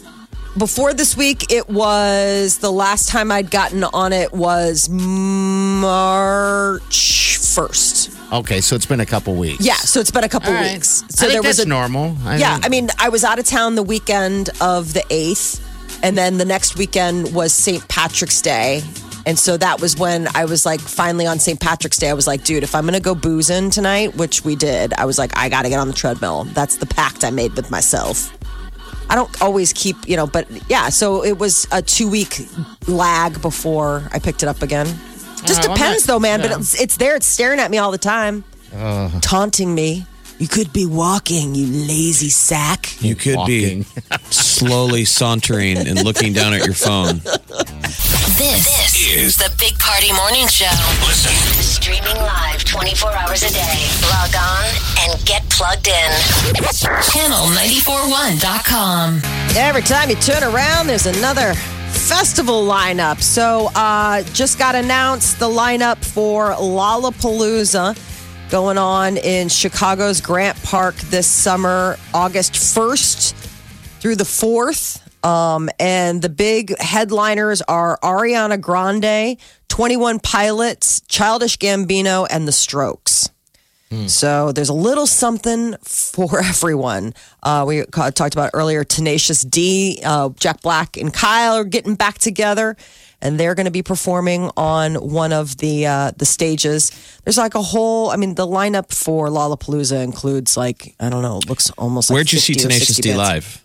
before 0.57 0.93
this 0.95 1.17
week, 1.17 1.51
it 1.51 1.69
was 1.69 2.59
the 2.59 2.71
last 2.71 3.09
time 3.09 3.31
I'd 3.33 3.51
gotten 3.51 3.85
on 3.85 4.13
it 4.13 4.33
was 4.33 4.89
March 6.03 7.39
first. 7.39 8.11
okay, 8.33 8.61
so 8.61 8.75
it's 8.77 8.87
been 8.87 9.01
a 9.01 9.07
couple 9.07 9.35
weeks. 9.35 9.65
Yeah, 9.65 9.75
so 9.75 10.01
it's 10.01 10.11
been 10.11 10.25
a 10.25 10.29
couple 10.29 10.51
All 10.51 10.55
right. 10.55 10.73
weeks. 10.75 11.03
I 11.03 11.07
So 11.09 11.21
think 11.27 11.33
there 11.33 11.43
was 11.43 11.57
that's 11.59 11.67
a 11.67 11.69
normal. 11.69 12.17
I 12.25 12.37
yeah. 12.37 12.55
mean- 12.55 12.65
I 12.65 12.69
mean, 12.69 12.89
I 12.99 13.09
was 13.09 13.25
out 13.25 13.39
of 13.39 13.45
town 13.45 13.75
the 13.75 13.83
weekend 13.83 14.51
of 14.61 14.93
the 14.95 15.05
eighth, 15.11 15.61
and 16.03 16.17
then 16.17 16.39
the 16.39 16.45
next 16.45 16.77
weekend 16.77 17.35
was 17.35 17.53
St. 17.53 17.87
Patrick's 17.89 18.41
Day. 18.41 18.83
And 19.25 19.39
so 19.39 19.57
that 19.57 19.81
was 19.81 19.97
when 19.97 20.27
I 20.35 20.45
was 20.47 20.67
like, 20.67 20.81
finally 20.81 21.27
on 21.27 21.39
St. 21.39 21.61
Patrick's 21.61 21.97
Day, 21.97 22.11
I 22.11 22.15
was 22.15 22.27
like, 22.27 22.43
dude, 22.45 22.63
if 22.65 22.75
I'm 22.75 22.85
gonna 22.85 22.99
go 23.01 23.15
boozing 23.15 23.71
tonight, 23.71 24.17
which 24.17 24.45
we 24.45 24.57
did, 24.57 24.93
I 24.95 25.05
was 25.05 25.19
like, 25.19 25.37
I 25.37 25.49
gotta 25.49 25.69
get 25.69 25.79
on 25.79 25.87
the 25.89 25.95
treadmill. 25.95 26.45
That's 26.45 26.77
the 26.77 26.87
pact 26.87 27.25
I 27.25 27.31
made 27.31 27.55
with 27.55 27.71
myself. 27.71 28.37
I 29.09 29.15
don't 29.15 29.43
always 29.43 29.73
keep, 29.73 29.97
you 30.09 30.17
know, 30.17 30.27
but 30.27 30.49
yeah, 30.71 30.89
so 30.89 31.23
it 31.25 31.39
was 31.39 31.67
a 31.71 31.83
two 31.83 32.09
week 32.11 32.41
lag 32.89 33.41
before 33.43 34.09
I 34.13 34.19
picked 34.19 34.43
it 34.43 34.49
up 34.49 34.63
again. 34.63 34.87
Just 35.45 35.61
Uh, 35.69 35.75
depends 35.75 36.07
not- 36.09 36.15
though, 36.15 36.19
man, 36.21 36.41
yeah. 36.41 36.49
but 36.49 36.61
it's, 36.61 36.81
it's 36.81 36.97
there, 36.97 37.15
it's 37.17 37.27
staring 37.27 37.61
at 37.61 37.71
me 37.71 37.79
all 37.79 37.91
the 37.93 37.99
time, 37.99 38.43
taunting 39.21 39.75
me. 39.75 40.07
You 40.39 40.49
could 40.49 40.73
be 40.73 40.87
walking, 40.87 41.55
you 41.55 41.67
lazy 41.87 42.29
sack. 42.31 43.01
You 43.01 43.15
could 43.15 43.37
Walking. 43.37 43.83
be 43.83 43.89
slowly 44.31 45.05
sauntering 45.05 45.77
and 45.77 46.03
looking 46.03 46.33
down 46.33 46.53
at 46.53 46.65
your 46.65 46.75
phone. 46.75 47.21
This, 48.39 48.65
this 48.65 48.97
is 49.15 49.37
the 49.37 49.53
Big 49.59 49.79
Party 49.79 50.11
Morning 50.15 50.49
Show. 50.49 50.65
Listen. 51.07 51.33
Streaming 51.63 52.17
live 52.17 52.65
24 52.65 53.13
hours 53.13 53.43
a 53.43 53.53
day. 53.53 53.87
Log 54.11 54.35
on 54.35 54.65
and 55.01 55.23
get 55.27 55.47
plugged 55.51 55.87
in. 55.87 56.11
Channel941.com. 57.13 59.21
Every 59.55 59.83
time 59.83 60.09
you 60.09 60.17
turn 60.17 60.43
around, 60.43 60.87
there's 60.87 61.05
another 61.05 61.53
festival 61.91 62.67
lineup. 62.67 63.21
So, 63.21 63.69
uh, 63.75 64.23
just 64.33 64.59
got 64.59 64.75
announced 64.77 65.39
the 65.39 65.49
lineup 65.49 66.03
for 66.03 66.53
Lollapalooza 66.53 67.99
going 68.51 68.79
on 68.79 69.19
in 69.19 69.51
Chicago's 69.51 70.23
Grant 70.23 70.57
Park 70.63 70.95
this 70.97 71.27
summer, 71.27 71.99
August 72.15 72.55
1st 72.55 73.35
through 74.01 74.17
the 74.17 74.25
4th. 74.25 75.01
Um, 75.25 75.69
and 75.79 76.21
the 76.23 76.29
big 76.29 76.77
headliners 76.81 77.63
are 77.63 77.99
Ariana 78.03 78.61
Grande, 78.61 79.39
21 79.69 80.19
Pilots, 80.21 81.01
Childish 81.09 81.59
Gambino, 81.59 82.27
and 82.31 82.47
The 82.49 82.53
Strokes. 82.53 83.29
So 84.07 84.53
there's 84.53 84.71
a 84.71 84.73
little 84.75 85.07
something 85.07 85.75
for 85.83 86.39
everyone. 86.43 87.13
Uh, 87.43 87.67
we 87.69 87.85
ca- 87.85 88.09
talked 88.11 88.35
about 88.35 88.51
earlier 88.55 88.85
Tenacious 88.85 89.43
D, 89.43 90.01
uh, 90.03 90.31
Jack 90.41 90.63
Black, 90.63 90.97
and 90.97 91.13
Kyle 91.13 91.53
are 91.57 91.65
getting 91.65 91.95
back 91.95 92.17
together, 92.17 92.75
and 93.21 93.39
they're 93.39 93.55
going 93.55 93.67
to 93.67 93.71
be 93.71 93.83
performing 93.83 94.51
on 94.57 94.95
one 94.95 95.35
of 95.35 95.59
the 95.59 95.87
uh, 95.87 96.13
the 96.17 96.25
stages. 96.25 96.91
There's 97.25 97.37
like 97.37 97.55
a 97.55 97.61
whole. 97.61 98.09
I 98.11 98.17
mean, 98.17 98.35
the 98.35 98.47
lineup 98.47 98.95
for 98.95 99.29
Lollapalooza 99.29 100.03
includes 100.03 100.57
like 100.57 100.95
I 100.99 101.11
don't 101.11 101.21
know. 101.21 101.37
It 101.37 101.49
looks 101.51 101.69
almost. 101.73 102.09
like 102.09 102.15
Where'd 102.15 102.33
you 102.33 102.39
see 102.39 102.55
50 102.55 102.65
or 102.65 102.69
Tenacious 102.71 102.89
60 102.97 103.03
D 103.03 103.09
bands. 103.11 103.19
live? 103.19 103.62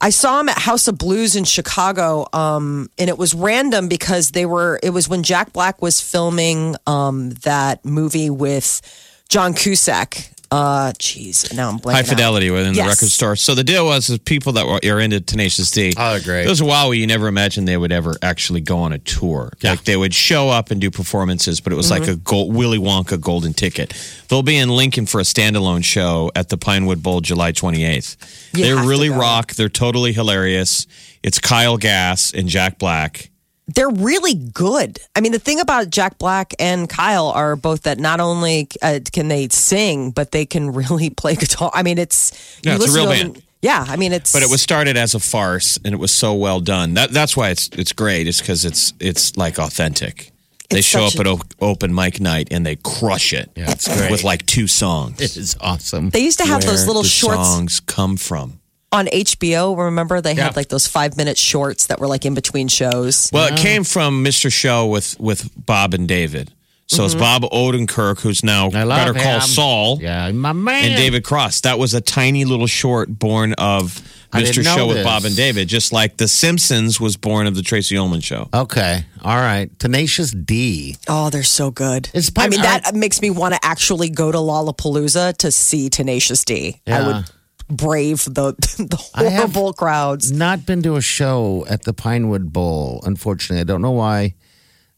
I 0.00 0.10
saw 0.10 0.40
him 0.40 0.48
at 0.48 0.58
House 0.58 0.88
of 0.88 0.98
Blues 0.98 1.36
in 1.36 1.44
Chicago, 1.44 2.26
um, 2.32 2.90
and 2.98 3.08
it 3.08 3.18
was 3.18 3.34
random 3.34 3.88
because 3.88 4.30
they 4.30 4.46
were. 4.46 4.78
It 4.82 4.90
was 4.90 5.08
when 5.08 5.22
Jack 5.22 5.52
Black 5.52 5.82
was 5.82 6.00
filming 6.00 6.76
um, 6.86 7.30
that 7.42 7.84
movie 7.84 8.30
with 8.30 8.80
John 9.28 9.54
Cusack. 9.54 10.30
Uh, 10.50 10.92
jeez, 10.98 11.54
now 11.54 11.68
I'm 11.68 11.78
blanking. 11.78 11.92
High 11.92 11.98
out. 12.00 12.06
Fidelity 12.06 12.50
within 12.50 12.72
the 12.72 12.80
record 12.80 13.10
store. 13.10 13.36
So 13.36 13.54
the 13.54 13.62
deal 13.64 13.84
was 13.84 14.08
is 14.08 14.18
people 14.18 14.52
that 14.54 14.66
were 14.66 14.80
are 14.82 14.98
into 15.00 15.20
Tenacious 15.20 15.70
D. 15.70 15.92
Oh, 15.96 16.18
great. 16.22 16.40
There 16.42 16.48
was 16.48 16.62
a 16.62 16.64
while 16.64 16.88
where 16.88 16.96
you 16.96 17.06
never 17.06 17.28
imagined 17.28 17.68
they 17.68 17.76
would 17.76 17.92
ever 17.92 18.16
actually 18.22 18.62
go 18.62 18.78
on 18.78 18.94
a 18.94 18.98
tour. 18.98 19.52
Yeah. 19.60 19.72
Like 19.72 19.84
they 19.84 19.96
would 19.96 20.14
show 20.14 20.48
up 20.48 20.70
and 20.70 20.80
do 20.80 20.90
performances, 20.90 21.60
but 21.60 21.72
it 21.72 21.76
was 21.76 21.90
Mm-hmm. 21.90 22.00
like 22.02 22.10
a 22.10 22.16
gold, 22.16 22.54
Willy 22.54 22.78
Wonka 22.78 23.20
golden 23.20 23.52
ticket. 23.52 23.92
They'll 24.28 24.42
be 24.42 24.56
in 24.56 24.70
Lincoln 24.70 25.04
for 25.06 25.20
a 25.20 25.24
standalone 25.24 25.84
show 25.84 26.30
at 26.34 26.48
the 26.48 26.56
Pinewood 26.56 27.02
Bowl 27.02 27.20
July 27.20 27.52
28th. 27.52 28.54
You 28.56 28.62
they 28.62 28.68
have 28.70 28.82
to 28.82 28.88
really 28.88 29.10
rock. 29.10 29.52
They're 29.54 29.68
totally 29.68 30.12
hilarious. 30.14 30.86
It's 31.22 31.38
Kyle 31.38 31.76
Gass 31.76 32.32
and 32.32 32.48
Jack 32.48 32.78
Black. 32.78 33.30
They're 33.74 33.90
really 33.90 34.34
good. 34.34 34.98
I 35.14 35.20
mean, 35.20 35.32
the 35.32 35.38
thing 35.38 35.60
about 35.60 35.90
Jack 35.90 36.18
Black 36.18 36.54
and 36.58 36.88
Kyle 36.88 37.28
are 37.28 37.54
both 37.54 37.82
that 37.82 37.98
not 37.98 38.18
only 38.20 38.68
uh, 38.82 39.00
can 39.12 39.28
they 39.28 39.48
sing, 39.48 40.10
but 40.10 40.32
they 40.32 40.46
can 40.46 40.72
really 40.80 41.10
play 41.10 41.34
guitar. 41.36 41.70
I 41.74 41.82
mean, 41.82 41.98
it's 41.98 42.32
Yeah, 42.62 42.76
you 42.76 42.82
it's 42.84 42.92
a 42.94 42.96
real 42.96 43.04
to 43.12 43.16
them- 43.18 43.32
band. 43.32 43.42
Yeah, 43.60 43.84
I 43.88 43.96
mean, 43.96 44.12
it's 44.12 44.32
But 44.32 44.44
it 44.44 44.50
was 44.50 44.62
started 44.62 44.96
as 44.96 45.16
a 45.16 45.18
farce, 45.20 45.80
and 45.84 45.92
it 45.92 45.96
was 45.98 46.12
so 46.14 46.32
well 46.32 46.60
done. 46.60 46.94
That, 46.94 47.10
that's 47.10 47.36
why 47.36 47.50
it's 47.50 47.68
it's 47.72 47.92
great. 47.92 48.28
It's 48.28 48.40
because 48.40 48.64
it's 48.64 48.92
it's 49.00 49.36
like 49.36 49.58
authentic. 49.58 50.30
They 50.70 50.78
It's 50.78 50.86
show 50.86 51.04
up 51.06 51.12
such 51.12 51.20
at 51.22 51.26
a- 51.26 51.30
o- 51.30 51.40
open 51.60 51.92
mic 51.94 52.20
night 52.20 52.48
and 52.52 52.64
they 52.64 52.76
crush 52.76 53.32
it. 53.32 53.50
Yeah, 53.56 53.70
it's 53.72 53.88
great. 53.88 54.12
with 54.12 54.22
like 54.22 54.46
two 54.46 54.68
songs. 54.68 55.20
it 55.20 55.36
is 55.36 55.56
awesome. 55.60 56.10
They 56.10 56.20
used 56.20 56.38
to 56.38 56.46
have 56.46 56.62
those 56.64 56.86
little 56.86 57.02
the 57.02 57.08
shorts 57.08 57.36
songs 57.48 57.80
come 57.80 58.16
from. 58.16 58.60
On 58.90 59.06
HBO. 59.06 59.76
Remember, 59.76 60.20
they 60.20 60.32
Yeah. 60.32 60.44
had 60.44 60.56
like 60.56 60.68
those 60.68 60.86
five 60.86 61.16
minute 61.16 61.36
shorts 61.36 61.86
that 61.86 62.00
were 62.00 62.06
like 62.06 62.24
in 62.24 62.34
between 62.34 62.68
shows. 62.68 63.28
Well, 63.32 63.46
it 63.46 63.58
oh. 63.58 63.62
came 63.62 63.84
from 63.84 64.24
Mr. 64.24 64.52
Show 64.52 64.86
with 64.86 65.18
with 65.20 65.50
Bob 65.66 65.94
and 65.94 66.08
David. 66.08 66.52
So 66.88 67.04
it's 67.04 67.12
mm-hmm. 67.12 67.20
Bob 67.20 67.42
Odenkirk, 67.52 68.20
who's 68.20 68.42
now 68.42 68.70
I 68.72 68.84
love 68.84 69.14
Better 69.14 69.14
Call. 69.14 69.40
Saul, 69.42 69.98
Yeah, 70.00 70.32
my 70.32 70.54
man. 70.54 70.86
and 70.86 70.96
David 70.96 71.22
Cross. 71.22 71.60
That 71.60 71.78
was 71.78 71.92
a 71.92 72.00
tiny 72.00 72.46
little 72.46 72.66
short 72.66 73.10
born 73.10 73.52
of 73.54 74.00
Mr. 74.32 74.54
didn't 74.54 74.64
Show 74.64 74.88
with. 74.88 75.04
Bob 75.04 75.26
and 75.26 75.36
David, 75.36 75.68
just 75.68 75.92
like 75.92 76.16
The 76.16 76.28
Simpsons 76.28 76.98
was 76.98 77.18
born 77.18 77.46
of 77.46 77.54
the 77.54 77.62
Tracey 77.62 77.98
Ullman 77.98 78.20
Show. 78.20 78.48
Okay, 78.54 79.04
all 79.22 79.36
right. 79.36 79.70
Tenacious 79.78 80.30
D. 80.30 80.96
Oh, 81.08 81.28
they're 81.28 81.42
so 81.42 81.70
good. 81.70 82.08
It's 82.14 82.30
I 82.38 82.48
mean, 82.48 82.60
I- 82.60 82.80
that 82.80 82.94
makes 82.94 83.20
me 83.20 83.28
want 83.28 83.52
to 83.52 83.60
actually 83.62 84.08
go 84.08 84.32
to 84.32 84.38
Lollapalooza 84.38 85.36
to 85.38 85.52
see 85.52 85.90
Tenacious 85.90 86.42
D. 86.42 86.80
Yeah. 86.86 87.06
would 87.06 87.30
brave 87.68 88.24
the 88.24 88.52
the 88.78 89.10
I 89.14 89.24
have- 89.24 89.52
horrible 89.54 89.72
crowds. 89.72 90.32
Not 90.32 90.66
been 90.66 90.82
to 90.82 90.96
a 90.96 91.00
show 91.02 91.64
at 91.68 91.82
the 91.84 91.92
Pinewood 91.92 92.52
Bowl, 92.52 93.00
unfortunately. 93.04 93.60
I 93.60 93.64
don't 93.64 93.82
know 93.82 93.92
why. 93.92 94.34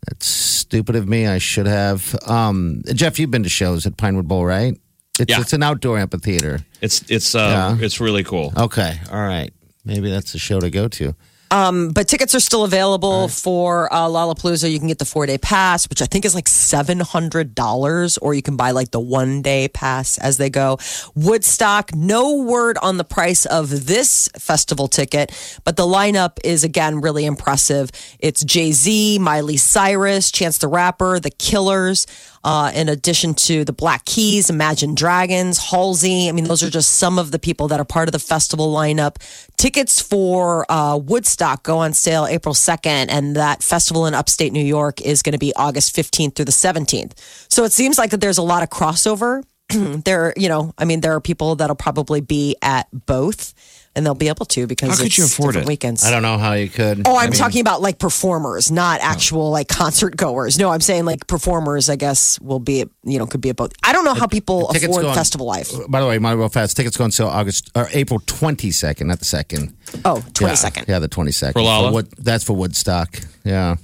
That's 0.09 0.26
stupid 0.26 0.96
of 0.96 1.06
me. 1.09 1.26
I 1.26 1.38
should 1.38 1.66
have. 1.66 2.16
Um, 2.26 2.83
Jeff, 2.94 3.18
you've 3.18 3.30
been 3.30 3.42
to 3.42 3.48
shows 3.50 3.85
at 3.87 3.96
Pinewood 3.98 4.26
Bowl, 4.28 4.46
right? 4.46 4.74
It's, 5.18 5.30
Yeah. 5.30 5.40
it's 5.40 5.52
an 5.52 5.62
outdoor 5.62 5.98
amphitheater. 5.98 6.61
It's 6.80 7.02
it's 7.11 7.35
uh, 7.35 7.76
Yeah. 7.78 7.85
it's 7.85 8.00
really 8.00 8.24
cool. 8.24 8.52
Okay, 8.56 8.98
all 9.12 9.20
right. 9.20 9.52
Maybe 9.85 10.11
that's 10.11 10.33
the 10.33 10.38
show 10.38 10.59
to 10.61 10.70
go 10.70 10.88
to. 10.88 11.14
But 11.50 12.08
tickets 12.08 12.34
are 12.34 12.40
still 12.40 12.64
available 12.64 13.28
for 13.28 13.92
uh, 13.92 14.06
Lollapalooza. 14.06 14.70
You 14.70 14.78
can 14.78 14.88
get 14.88 14.98
the 14.98 15.04
four 15.04 15.26
day 15.26 15.38
pass, 15.38 15.88
which 15.88 16.00
I 16.00 16.06
think 16.06 16.24
is 16.24 16.34
like 16.34 16.48
seven 16.48 17.00
hundred 17.00 17.54
dollars, 17.54 18.18
or 18.18 18.34
you 18.34 18.42
can 18.42 18.56
buy 18.56 18.70
like 18.70 18.90
the 18.92 19.00
one 19.00 19.42
day 19.42 19.68
pass 19.68 20.18
as 20.18 20.36
they 20.36 20.50
go. 20.50 20.78
Woodstock, 21.14 21.94
no 21.94 22.36
word 22.42 22.78
on 22.78 22.96
the 22.96 23.04
price 23.04 23.46
of 23.46 23.86
this 23.86 24.28
festival 24.38 24.88
ticket, 24.88 25.32
but 25.64 25.76
the 25.76 25.86
lineup 25.86 26.38
is 26.44 26.64
again 26.64 27.00
really 27.00 27.24
impressive. 27.24 27.90
It's 28.20 28.44
Jay 28.44 28.72
Z, 28.72 29.18
Miley 29.18 29.56
Cyrus, 29.56 30.30
Chance 30.30 30.58
the 30.58 30.68
Rapper, 30.68 31.18
The 31.20 31.30
Killers. 31.30 32.06
Uh, 32.42 32.72
in 32.74 32.88
addition 32.88 33.35
to 33.35 33.64
the 33.64 33.72
Black 33.72 34.05
Keys, 34.05 34.48
Imagine 34.48 34.94
Dragons, 34.94 35.59
Halsey. 35.59 36.29
I 36.29 36.33
mean, 36.33 36.44
those 36.44 36.62
are 36.62 36.70
just 36.70 36.94
some 36.94 37.18
of 37.18 37.31
the 37.31 37.38
people 37.38 37.68
that 37.68 37.81
are 37.81 37.85
part 37.85 38.09
of 38.09 38.12
the 38.12 38.18
festival 38.18 38.72
lineup. 38.72 39.16
Tickets 39.57 40.00
for 40.00 40.70
uh, 40.70 40.96
Woodstock 40.96 41.62
go 41.62 41.79
on 41.79 41.92
sale 41.92 42.26
April 42.26 42.55
2nd, 42.55 43.07
and 43.11 43.37
that 43.37 43.62
festival 43.62 44.07
in 44.07 44.14
upstate 44.14 44.53
New 44.53 44.64
York 44.64 45.00
is 45.03 45.22
going 45.22 45.33
to 45.33 45.38
be 45.38 45.53
August 45.55 45.94
15th 45.94 46.35
through 46.35 46.46
the 46.46 46.53
17th. 46.53 47.12
So 47.53 47.64
it 47.64 47.72
seems 47.72 47.98
like 47.98 48.11
that 48.11 48.20
there's 48.20 48.38
a 48.38 48.42
lot 48.42 48.62
of 48.62 48.70
crossover. 48.70 49.42
there, 50.04 50.33
you 50.37 50.48
know, 50.48 50.72
I 50.78 50.85
mean, 50.85 51.00
there 51.00 51.14
are 51.14 51.20
people 51.20 51.56
that'll 51.56 51.76
probably 51.76 52.20
be 52.20 52.56
at 52.62 52.88
both 53.06 53.54
and 53.96 54.06
they'll 54.06 54.14
be 54.14 54.28
able 54.28 54.46
to 54.46 54.66
because 54.66 54.90
How 54.90 55.02
could 55.02 55.16
you 55.18 55.24
afford 55.24 55.54
different 55.54 55.66
it? 55.66 55.68
weekends. 55.68 56.04
I 56.04 56.11
don't 56.11 56.22
know 56.22 56.38
how 56.38 56.52
you 56.52 56.68
could. 56.68 57.06
Oh, 57.06 57.16
I 57.16 57.24
I'm 57.24 57.30
mean, 57.30 57.38
talking 57.38 57.61
about 57.61 57.83
like 57.83 57.98
performers, 57.98 58.70
not 58.70 59.00
oh. 59.00 59.04
actual 59.04 59.50
like 59.50 59.68
concert 59.68 60.16
goers. 60.16 60.59
No, 60.59 60.70
I'm 60.70 60.80
saying 60.80 61.04
like 61.04 61.26
performers. 61.26 61.90
I 61.90 61.96
guess 61.96 62.40
will 62.40 62.61
be 62.61 62.85
you 63.04 63.18
know 63.18 63.26
could 63.26 63.40
be 63.40 63.50
at 63.50 63.56
both. 63.56 63.72
I 63.83 63.92
don't 63.92 64.04
know 64.04 64.14
how 64.14 64.26
people 64.26 64.68
tickets 64.68 64.85
afford 64.85 65.06
on- 65.06 65.14
festival 65.14 65.46
life. 65.46 65.74
Uh, 65.74 65.88
by 65.88 66.00
the 66.00 66.06
way, 66.06 66.18
my 66.18 66.33
real 66.33 66.48
fast 66.48 66.76
tickets 66.76 66.96
go 66.96 67.04
on 67.04 67.11
sale 67.11 67.28
August 67.28 67.70
or 67.74 67.88
April 67.92 68.20
twenty 68.26 68.70
second, 68.70 69.09
not 69.09 69.18
the 69.18 69.24
second. 69.24 69.76
Oh, 70.04 70.22
22nd. 70.35 70.76
Yeah, 70.76 70.85
yeah 70.87 70.98
the 71.00 71.09
twenty 71.09 71.33
second. 71.33 71.54
For 71.54 71.62
Lala? 71.62 71.92
Wood, 71.92 72.09
that's 72.18 72.44
for 72.44 72.54
Woodstock. 72.54 73.18
Yeah. 73.44 73.76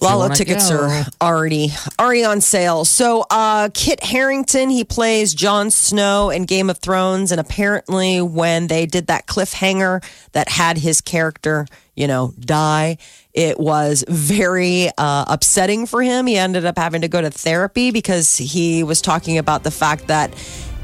Lalo 0.00 0.28
tickets 0.28 0.70
go. 0.70 0.78
are 0.78 1.04
already 1.20 1.70
already 1.98 2.24
on 2.24 2.40
sale. 2.40 2.84
So 2.84 3.24
uh, 3.30 3.68
Kit 3.74 4.02
Harington, 4.02 4.70
he 4.70 4.84
plays 4.84 5.34
Jon 5.34 5.70
Snow 5.70 6.30
in 6.30 6.44
Game 6.44 6.70
of 6.70 6.78
Thrones, 6.78 7.30
and 7.30 7.40
apparently 7.40 8.20
when 8.22 8.68
they 8.68 8.86
did 8.86 9.08
that 9.08 9.26
cliffhanger 9.26 10.02
that 10.32 10.48
had 10.48 10.78
his 10.78 11.00
character, 11.00 11.66
you 11.94 12.06
know, 12.06 12.32
die, 12.40 12.98
it 13.34 13.58
was 13.60 14.04
very 14.08 14.88
uh, 14.96 15.24
upsetting 15.28 15.86
for 15.86 16.02
him. 16.02 16.26
He 16.26 16.36
ended 16.36 16.64
up 16.64 16.78
having 16.78 17.02
to 17.02 17.08
go 17.08 17.20
to 17.20 17.30
therapy 17.30 17.90
because 17.90 18.36
he 18.36 18.82
was 18.82 19.00
talking 19.00 19.38
about 19.38 19.62
the 19.62 19.70
fact 19.70 20.06
that 20.08 20.34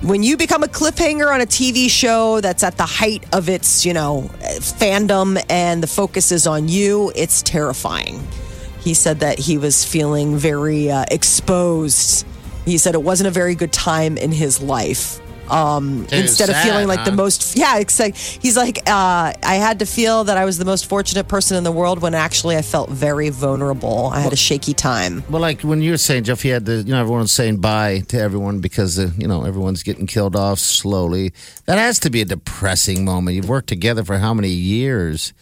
when 0.00 0.22
you 0.22 0.36
become 0.36 0.62
a 0.62 0.68
cliffhanger 0.68 1.32
on 1.32 1.40
a 1.40 1.46
TV 1.46 1.90
show 1.90 2.40
that's 2.40 2.62
at 2.62 2.76
the 2.76 2.86
height 2.86 3.24
of 3.34 3.48
its, 3.48 3.84
you 3.84 3.92
know, 3.92 4.30
fandom 4.60 5.42
and 5.50 5.82
the 5.82 5.88
focus 5.88 6.30
is 6.30 6.46
on 6.46 6.68
you, 6.68 7.10
it's 7.16 7.42
terrifying. 7.42 8.24
He 8.80 8.94
said 8.94 9.20
that 9.20 9.38
he 9.38 9.58
was 9.58 9.84
feeling 9.84 10.36
very 10.36 10.90
uh, 10.90 11.04
exposed. 11.10 12.26
He 12.64 12.78
said 12.78 12.94
it 12.94 13.02
wasn't 13.02 13.28
a 13.28 13.30
very 13.30 13.54
good 13.54 13.72
time 13.72 14.16
in 14.16 14.32
his 14.32 14.60
life. 14.60 15.20
Um, 15.50 16.06
instead 16.12 16.50
of 16.50 16.56
feeling 16.56 16.86
like 16.88 17.04
the 17.06 17.12
most, 17.12 17.56
yeah, 17.56 17.78
it's 17.78 17.98
like, 17.98 18.16
he's 18.16 18.56
like, 18.56 18.78
uh, 18.86 19.32
I 19.42 19.54
had 19.54 19.78
to 19.78 19.86
feel 19.86 20.24
that 20.24 20.36
I 20.36 20.44
was 20.44 20.58
the 20.58 20.66
most 20.66 20.86
fortunate 20.86 21.26
person 21.26 21.56
in 21.56 21.64
the 21.64 21.72
world 21.72 22.02
when 22.02 22.14
actually 22.14 22.56
I 22.56 22.62
felt 22.62 22.90
very 22.90 23.30
vulnerable. 23.30 24.10
I 24.12 24.20
had 24.20 24.32
a 24.32 24.36
shaky 24.36 24.74
time. 24.74 25.24
Well, 25.30 25.40
like 25.40 25.62
when 25.62 25.80
you 25.80 25.92
were 25.92 25.96
saying, 25.96 26.24
Jeff, 26.24 26.44
you 26.44 26.52
had 26.52 26.66
the, 26.66 26.76
you 26.76 26.92
know, 26.92 27.00
everyone's 27.00 27.32
saying 27.32 27.58
bye 27.58 28.00
to 28.08 28.20
everyone 28.20 28.60
because, 28.60 28.98
uh, 28.98 29.10
you 29.16 29.26
know, 29.26 29.44
everyone's 29.44 29.82
getting 29.82 30.06
killed 30.06 30.36
off 30.36 30.58
slowly. 30.58 31.32
That 31.64 31.78
has 31.78 31.98
to 32.00 32.10
be 32.10 32.20
a 32.20 32.26
depressing 32.26 33.06
moment. 33.06 33.34
You've 33.36 33.48
worked 33.48 33.68
together 33.68 34.04
for 34.04 34.18
how 34.18 34.34
many 34.34 34.50
years 34.50 35.32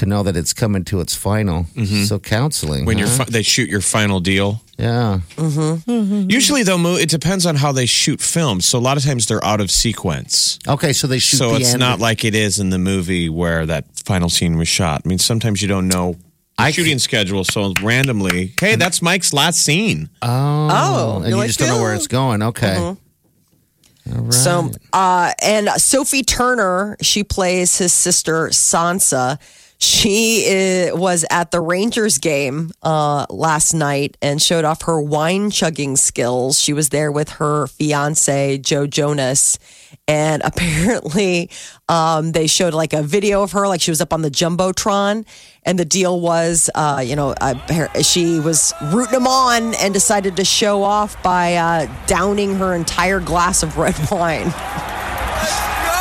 to 0.00 0.06
know 0.06 0.22
that 0.22 0.36
it's 0.36 0.52
coming 0.52 0.84
to 0.84 1.00
its 1.00 1.14
final? 1.14 1.64
Mm-hmm. 1.74 2.04
So 2.04 2.18
counseling. 2.18 2.84
When 2.84 2.98
you're 2.98 3.06
fi- 3.08 3.24
they 3.24 3.42
shoot 3.42 3.68
your 3.70 3.80
final 3.80 4.20
deal. 4.20 4.62
yeah. 4.78 5.20
Mm-hmm. 5.36 6.28
Usually, 6.30 6.62
though, 6.62 6.78
Mo, 6.78 6.96
it 6.96 7.08
depends 7.08 7.46
on 7.46 7.56
how 7.56 7.72
they 7.72 7.86
shoot 7.86 8.20
films. 8.20 8.64
So 8.66 8.78
a 8.78 8.80
lot 8.80 8.96
of 8.96 9.04
times 9.04 9.26
they're 9.26 9.44
out 9.44 9.60
of 9.60 9.70
sequence. 9.70 10.58
Okay, 10.66 10.92
so 10.92 11.06
they 11.06 11.18
shoot 11.18 11.36
so 11.38 11.50
the 11.50 11.56
it's 11.60 11.72
end. 11.72 11.80
not 11.80 11.98
like 12.00 12.24
it 12.24 12.34
is 12.34 12.58
in 12.58 12.70
the 12.70 12.78
movie 12.78 13.28
where 13.28 13.64
that 13.66 13.84
final 14.04 14.28
scene 14.28 14.58
was 14.58 14.68
shot. 14.68 15.02
I 15.04 15.08
mean, 15.08 15.18
sometimes 15.18 15.62
you 15.62 15.68
don't 15.68 15.88
know 15.88 16.16
I- 16.58 16.70
shooting 16.72 16.98
schedule. 16.98 17.44
So 17.44 17.72
randomly, 17.82 18.52
hey, 18.60 18.76
that's 18.76 19.00
Mike's 19.02 19.32
last 19.32 19.62
scene. 19.62 20.08
Oh, 20.22 20.68
oh 20.70 21.16
and 21.18 21.28
you're 21.28 21.38
like, 21.38 21.48
just 21.48 21.58
don't 21.60 21.68
know 21.68 21.80
where 21.80 21.94
it's 21.94 22.06
going. 22.08 22.42
Okay. 22.42 22.76
Mm-hmm. 22.78 24.16
All 24.16 24.22
right. 24.24 24.32
So, 24.32 24.70
uh, 24.92 25.32
and 25.42 25.68
Sophie 25.76 26.22
Turner, 26.22 26.96
she 27.02 27.22
plays 27.22 27.78
his 27.78 27.92
sister 27.92 28.48
Sansa. 28.48 29.38
She 29.82 30.90
uh, 30.90 30.94
was 30.94 31.24
at 31.30 31.52
the 31.52 31.60
Rangers 31.60 32.18
game 32.18 32.70
uh, 32.82 33.24
last 33.30 33.72
night 33.72 34.18
and 34.20 34.40
showed 34.40 34.66
off 34.66 34.82
her 34.82 35.00
wine 35.00 35.50
chugging 35.50 35.96
skills. 35.96 36.60
She 36.60 36.74
was 36.74 36.90
there 36.90 37.10
with 37.10 37.30
her 37.30 37.66
fiance 37.66 38.58
Joe 38.58 38.86
Jonas, 38.86 39.58
and 40.06 40.42
apparently 40.44 41.48
um, 41.88 42.32
they 42.32 42.46
showed 42.46 42.74
like 42.74 42.92
a 42.92 43.02
video 43.02 43.42
of 43.42 43.52
her, 43.52 43.66
like 43.66 43.80
she 43.80 43.90
was 43.90 44.02
up 44.02 44.12
on 44.12 44.20
the 44.20 44.30
jumbotron. 44.30 45.24
And 45.62 45.78
the 45.78 45.86
deal 45.86 46.20
was, 46.20 46.68
uh, 46.74 47.02
you 47.04 47.16
know, 47.16 47.34
uh, 47.40 48.02
she 48.02 48.38
was 48.38 48.74
rooting 48.92 49.12
them 49.12 49.26
on 49.26 49.74
and 49.76 49.94
decided 49.94 50.36
to 50.36 50.44
show 50.44 50.82
off 50.82 51.22
by 51.22 51.54
uh, 51.54 52.06
downing 52.06 52.56
her 52.56 52.74
entire 52.74 53.20
glass 53.20 53.62
of 53.62 53.78
red 53.78 53.96
wine. 54.10 54.50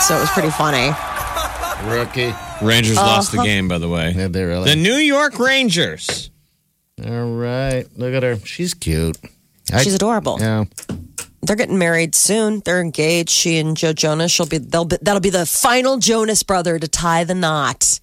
So 0.01 0.17
it 0.17 0.21
was 0.21 0.29
pretty 0.31 0.51
funny. 0.51 0.91
Rookie. 1.85 2.33
Rangers 2.61 2.97
lost 2.97 3.33
Uh-huh. 3.33 3.41
the 3.43 3.47
game, 3.47 3.67
by 3.67 3.77
the 3.77 3.87
way. 3.89 4.13
Yeah, 4.15 4.27
they 4.27 4.43
really. 4.43 4.69
The 4.69 4.75
New 4.75 4.95
York 4.97 5.39
Rangers. 5.39 6.29
All 7.05 7.31
right. 7.31 7.85
Look 7.95 8.13
at 8.13 8.23
her. 8.23 8.37
She's 8.45 8.73
cute. 8.73 9.17
I- 9.71 9.83
She's 9.83 9.93
adorable. 9.95 10.37
Yeah. 10.39 10.65
They're 11.41 11.55
getting 11.55 11.77
married 11.77 12.15
soon. 12.15 12.61
They're 12.65 12.81
engaged. 12.81 13.29
She 13.29 13.57
and 13.57 13.77
Joe 13.77 13.93
Jonas. 13.93 14.31
She'll 14.31 14.45
be. 14.45 14.57
They'll 14.57 14.83
be. 14.85 14.97
That'll 15.01 15.21
be 15.21 15.29
the 15.29 15.45
final 15.45 15.97
Jonas 15.97 16.43
brother 16.43 16.77
to 16.77 16.87
tie 16.87 17.23
the 17.23 17.33
knot. 17.35 17.99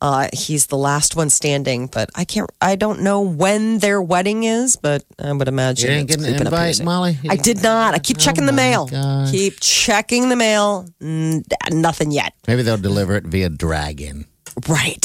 Uh, 0.00 0.28
he's 0.32 0.66
the 0.66 0.76
last 0.76 1.16
one 1.16 1.28
standing, 1.28 1.88
but 1.88 2.08
I 2.14 2.24
can't. 2.24 2.48
I 2.60 2.76
don't 2.76 3.00
know 3.00 3.20
when 3.20 3.78
their 3.78 4.00
wedding 4.00 4.44
is, 4.44 4.76
but 4.76 5.04
I 5.18 5.32
would 5.32 5.48
imagine 5.48 5.90
You 5.90 5.96
didn't 6.04 6.08
get 6.22 6.28
an 6.28 6.46
invite. 6.46 6.80
Molly? 6.84 7.18
You 7.22 7.30
I 7.32 7.36
didn't- 7.36 7.66
I 7.66 7.98
keep 7.98 8.18
checking 8.18 8.46
the 8.46 8.52
mail. 8.52 8.86
gosh. 8.86 9.32
Keep 9.32 9.58
checking 9.60 10.28
the 10.28 10.36
mail. 10.36 10.86
Mm, 11.02 11.42
nothing 11.72 12.12
yet. 12.12 12.32
Maybe 12.46 12.62
they'll 12.62 12.76
deliver 12.76 13.16
it 13.16 13.24
via 13.24 13.48
dragon. 13.48 14.26
Right. 14.68 15.04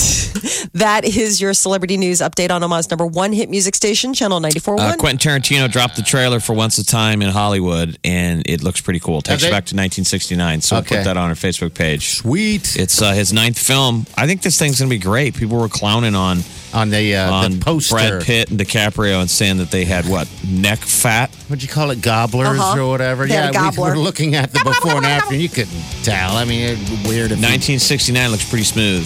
That 0.74 1.06
is 1.06 1.40
your 1.40 1.54
celebrity 1.54 1.98
news 1.98 2.20
update 2.20 2.50
on 2.50 2.64
Omaha's 2.64 2.90
number 2.90 3.06
one 3.06 3.34
hit 3.34 3.50
music 3.50 3.76
station, 3.76 4.14
Channel 4.14 4.40
94.1. 4.42 4.80
Uh, 4.80 4.96
Quentin 4.98 5.32
Tarantino 5.32 5.72
dropped 5.72 5.96
the 5.96 6.02
trailer 6.02 6.40
for 6.40 6.54
Once 6.54 6.78
a 6.80 6.86
Time 6.86 7.22
in 7.22 7.30
Hollywood, 7.30 7.98
and 8.04 8.42
it 8.48 8.64
looks 8.64 8.82
pretty 8.82 9.00
cool. 9.00 9.22
Takes 9.22 9.42
they- 9.42 9.48
you 9.48 9.54
back 9.54 9.66
to 9.66 9.76
1969. 9.76 10.62
So 10.62 10.76
we'll 10.76 10.84
put 10.84 11.04
that 11.04 11.18
on 11.18 11.30
our 11.30 11.36
Facebook 11.36 11.74
page. 11.74 12.16
Sweet. 12.16 12.76
It's 12.76 13.02
uh, 13.02 13.14
his 13.14 13.32
ninth 13.32 13.60
film. 13.60 14.08
I 14.18 14.26
think 14.26 14.42
this 14.42 14.58
thing's 14.58 14.80
going 14.80 14.90
to 14.90 14.96
be 14.96 15.02
great. 15.02 15.36
People 15.36 15.60
were 15.60 15.70
clowning 15.70 16.16
on 16.16 16.40
On 16.74 16.90
the 16.90 17.16
uh, 17.16 17.32
on 17.32 17.52
the 17.52 17.60
poster. 17.60 17.94
Brad 17.96 18.24
Pitt 18.24 18.50
and 18.50 18.60
DiCaprio 18.60 19.22
and 19.22 19.30
saying 19.30 19.58
that 19.58 19.70
they 19.70 19.86
had 19.86 20.06
what 20.08 20.28
neck 20.48 20.80
fat. 20.80 21.30
What'd 21.48 21.62
you 21.62 21.70
call 21.70 21.92
it? 21.92 22.02
Gobblers 22.02 22.58
Uh-huh. 22.60 22.80
or 22.82 22.90
whatever? 22.90 23.28
They 23.28 23.36
yeah, 23.36 23.52
gobbler. 23.52 23.92
we 23.92 23.98
were 23.98 24.04
looking 24.04 24.34
at 24.34 24.52
the 24.52 24.60
before 24.64 24.96
and 24.98 25.06
after, 25.06 25.34
and 25.34 25.42
you 25.42 25.50
couldn't 25.50 25.84
tell. 26.04 26.36
I 26.36 26.46
mean, 26.46 26.62
it'd 26.62 26.80
be 26.88 26.96
weird 27.08 27.32
if 27.32 27.38
you- 27.38 27.44
1969 27.46 28.32
looks 28.32 28.50
pretty 28.50 28.64
smooth. 28.66 29.06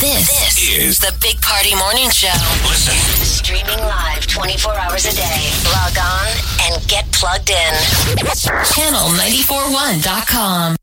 This, 0.00 0.58
is 0.68 0.98
the 0.98 1.12
Big 1.20 1.40
Party 1.42 1.76
Morning 1.76 2.10
Show. 2.10 2.32
Listen. 2.66 2.94
Streaming 3.24 3.78
live 3.78 4.26
24 4.26 4.74
hours 4.76 5.04
a 5.06 5.12
day. 5.14 5.50
Log 5.66 5.96
on 5.98 6.26
and 6.66 6.82
get 6.88 7.06
plugged 7.12 7.50
in. 7.50 7.74
Channel941.com. 8.74 10.76